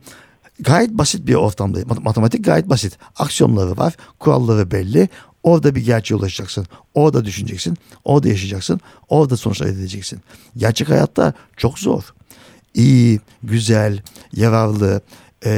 gayet 0.61 0.91
basit 0.91 1.27
bir 1.27 1.35
ortamda. 1.35 1.79
Matematik 2.03 2.45
gayet 2.45 2.69
basit. 2.69 2.99
Aksiyonları 3.17 3.77
var, 3.77 3.97
kuralları 4.19 4.71
belli. 4.71 5.09
Orada 5.47 5.75
bir 5.75 5.85
gerçeğe 5.85 6.17
ulaşacaksın. 6.17 6.67
Orada 6.95 7.25
düşüneceksin. 7.25 7.77
Orada 8.05 8.29
yaşayacaksın. 8.29 8.81
Orada 9.09 9.37
sonuçlar 9.37 9.67
elde 9.67 9.79
edeceksin. 9.79 10.21
Gerçek 10.57 10.89
hayatta 10.89 11.33
çok 11.57 11.79
zor. 11.79 12.03
İyi, 12.75 13.21
güzel, 13.43 14.03
yararlı, 14.33 15.01
e, 15.45 15.51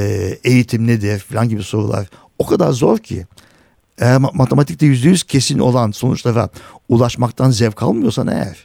eğitim 0.44 0.86
nedir 0.86 1.18
falan 1.18 1.48
gibi 1.48 1.62
sorular 1.62 2.10
o 2.38 2.46
kadar 2.46 2.72
zor 2.72 2.98
ki. 2.98 3.26
Eğer 3.98 4.18
matematikte 4.18 4.86
yüzde 4.86 5.08
yüz 5.08 5.22
kesin 5.22 5.58
olan 5.58 5.90
sonuçlara 5.90 6.48
ulaşmaktan 6.88 7.50
zevk 7.50 7.82
almıyorsan 7.82 8.26
eğer 8.26 8.64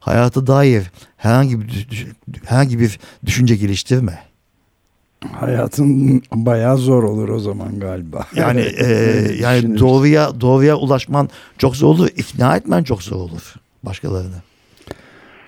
hayata 0.00 0.46
dair 0.46 0.90
herhangi 1.16 1.60
bir 1.60 2.06
herhangi 2.44 2.78
bir 2.78 3.00
düşünce 3.24 3.56
geliştirme. 3.56 4.22
Hayatın 5.32 6.22
bayağı 6.34 6.76
zor 6.76 7.02
olur 7.02 7.28
o 7.28 7.38
zaman 7.38 7.80
galiba. 7.80 8.26
Yani 8.34 8.60
e, 8.78 8.86
yani 9.40 9.78
doğruya 9.78 10.40
doğruya 10.40 10.76
ulaşman 10.76 11.28
çok 11.58 11.76
zor 11.76 11.88
olur, 11.88 12.08
ikna 12.16 12.56
etmen 12.56 12.82
çok 12.82 13.02
zor 13.02 13.16
olur 13.16 13.54
başkalarını. 13.82 14.36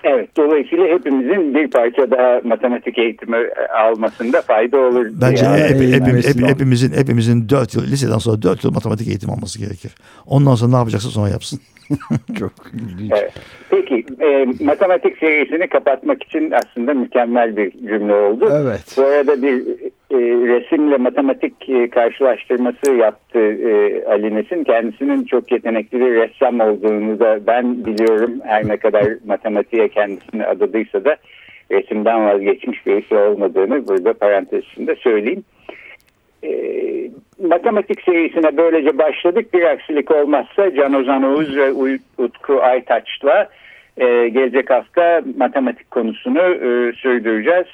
Evet, 0.03 0.37
dolayısıyla 0.37 0.87
hepimizin 0.87 1.55
bir 1.55 1.71
parça 1.71 2.11
daha 2.11 2.41
matematik 2.43 2.97
eğitimi 2.97 3.37
e, 3.37 3.73
almasında 3.73 4.41
fayda 4.41 4.77
olur. 4.77 5.05
Bence 5.21 5.45
yani. 5.45 5.59
hep, 5.63 5.69
hep, 5.69 6.25
hep, 6.25 6.47
hepimizin 6.47 6.93
hepimizin 6.93 7.49
4 7.49 7.75
yıl 7.75 7.83
liseden 7.83 8.17
sonra 8.17 8.41
4 8.41 8.63
yıl 8.63 8.73
matematik 8.73 9.07
eğitimi 9.07 9.33
alması 9.33 9.59
gerekir. 9.59 9.95
Ondan 10.25 10.55
sonra 10.55 10.71
ne 10.71 10.77
yapacaksa 10.77 11.09
sonra 11.09 11.29
yapsın. 11.29 11.59
Çok 12.39 12.51
ilginç. 12.73 13.11
Evet. 13.11 13.33
Peki 13.69 14.05
e, 14.21 14.45
matematik 14.63 15.17
serisini 15.17 15.67
kapatmak 15.67 16.23
için 16.23 16.51
aslında 16.51 16.93
mükemmel 16.93 17.57
bir 17.57 17.71
cümle 17.71 18.13
oldu. 18.13 18.49
Evet. 18.53 18.95
Bu 18.97 19.01
arada 19.01 19.41
bir 19.41 19.63
e, 20.11 20.17
resimle 20.17 20.97
matematik 20.97 21.69
e, 21.69 21.89
karşılaştırması 21.89 22.91
yaptı 22.91 23.39
e, 23.39 24.05
Ali 24.05 24.35
Nesin. 24.35 24.63
Kendisinin 24.63 25.23
çok 25.23 25.51
yetenekli 25.51 25.99
bir 25.99 26.13
ressam 26.13 26.59
olduğunu 26.59 27.19
da 27.19 27.47
ben 27.47 27.85
biliyorum. 27.85 28.31
Her 28.43 28.67
ne 28.67 28.77
kadar 28.77 29.05
matematiğe 29.25 29.89
kendisini 29.89 30.45
adadıysa 30.45 31.05
da 31.05 31.15
resimden 31.71 32.25
vazgeçmiş 32.25 32.85
birisi 32.85 33.15
olmadığını 33.15 33.87
burada 33.87 34.13
parantez 34.13 34.63
içinde 34.63 34.95
söyleyeyim. 34.95 35.43
E, 36.43 36.51
matematik 37.47 38.01
serisine 38.01 38.57
böylece 38.57 38.97
başladık. 38.97 39.53
Bir 39.53 39.63
aksilik 39.63 40.11
olmazsa 40.11 40.75
Can 40.75 40.93
Ozan 40.93 41.23
Oğuz 41.23 41.55
ve 41.55 41.71
Utku 42.17 42.61
Aytaç'la 42.61 43.49
e, 43.97 44.29
gelecek 44.29 44.69
hafta 44.69 45.21
matematik 45.37 45.91
konusunu 45.91 46.39
e, 46.39 46.93
sürdüreceğiz. 46.93 47.67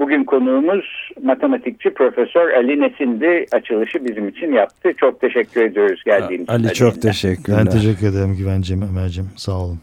Bugün 0.00 0.24
konuğumuz 0.24 1.10
matematikçi 1.22 1.90
Profesör 1.90 2.50
Ali 2.50 2.80
Nesin'di. 2.80 3.46
Açılışı 3.52 4.04
bizim 4.04 4.28
için 4.28 4.52
yaptı. 4.52 4.92
Çok 4.96 5.20
teşekkür 5.20 5.62
ediyoruz 5.62 6.02
geldiğiniz 6.04 6.42
için. 6.42 6.52
Ali, 6.52 6.66
Ali 6.66 6.74
çok 6.74 7.02
teşekkürler. 7.02 7.58
Ben 7.58 7.70
teşekkür 7.72 8.06
ederim 8.06 8.36
Güvencim, 8.38 8.82
Ömer'cim. 8.82 9.30
Sağ 9.36 9.52
olun. 9.52 9.78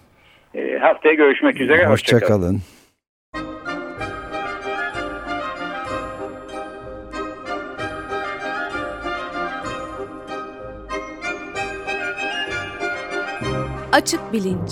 E, 0.55 0.77
haftaya 0.77 1.13
görüşmek 1.13 1.61
üzere. 1.61 1.85
Hoşçakalın. 1.85 2.53
Hoşça 2.55 2.77
Açık 13.91 14.33
Bilinç 14.33 14.71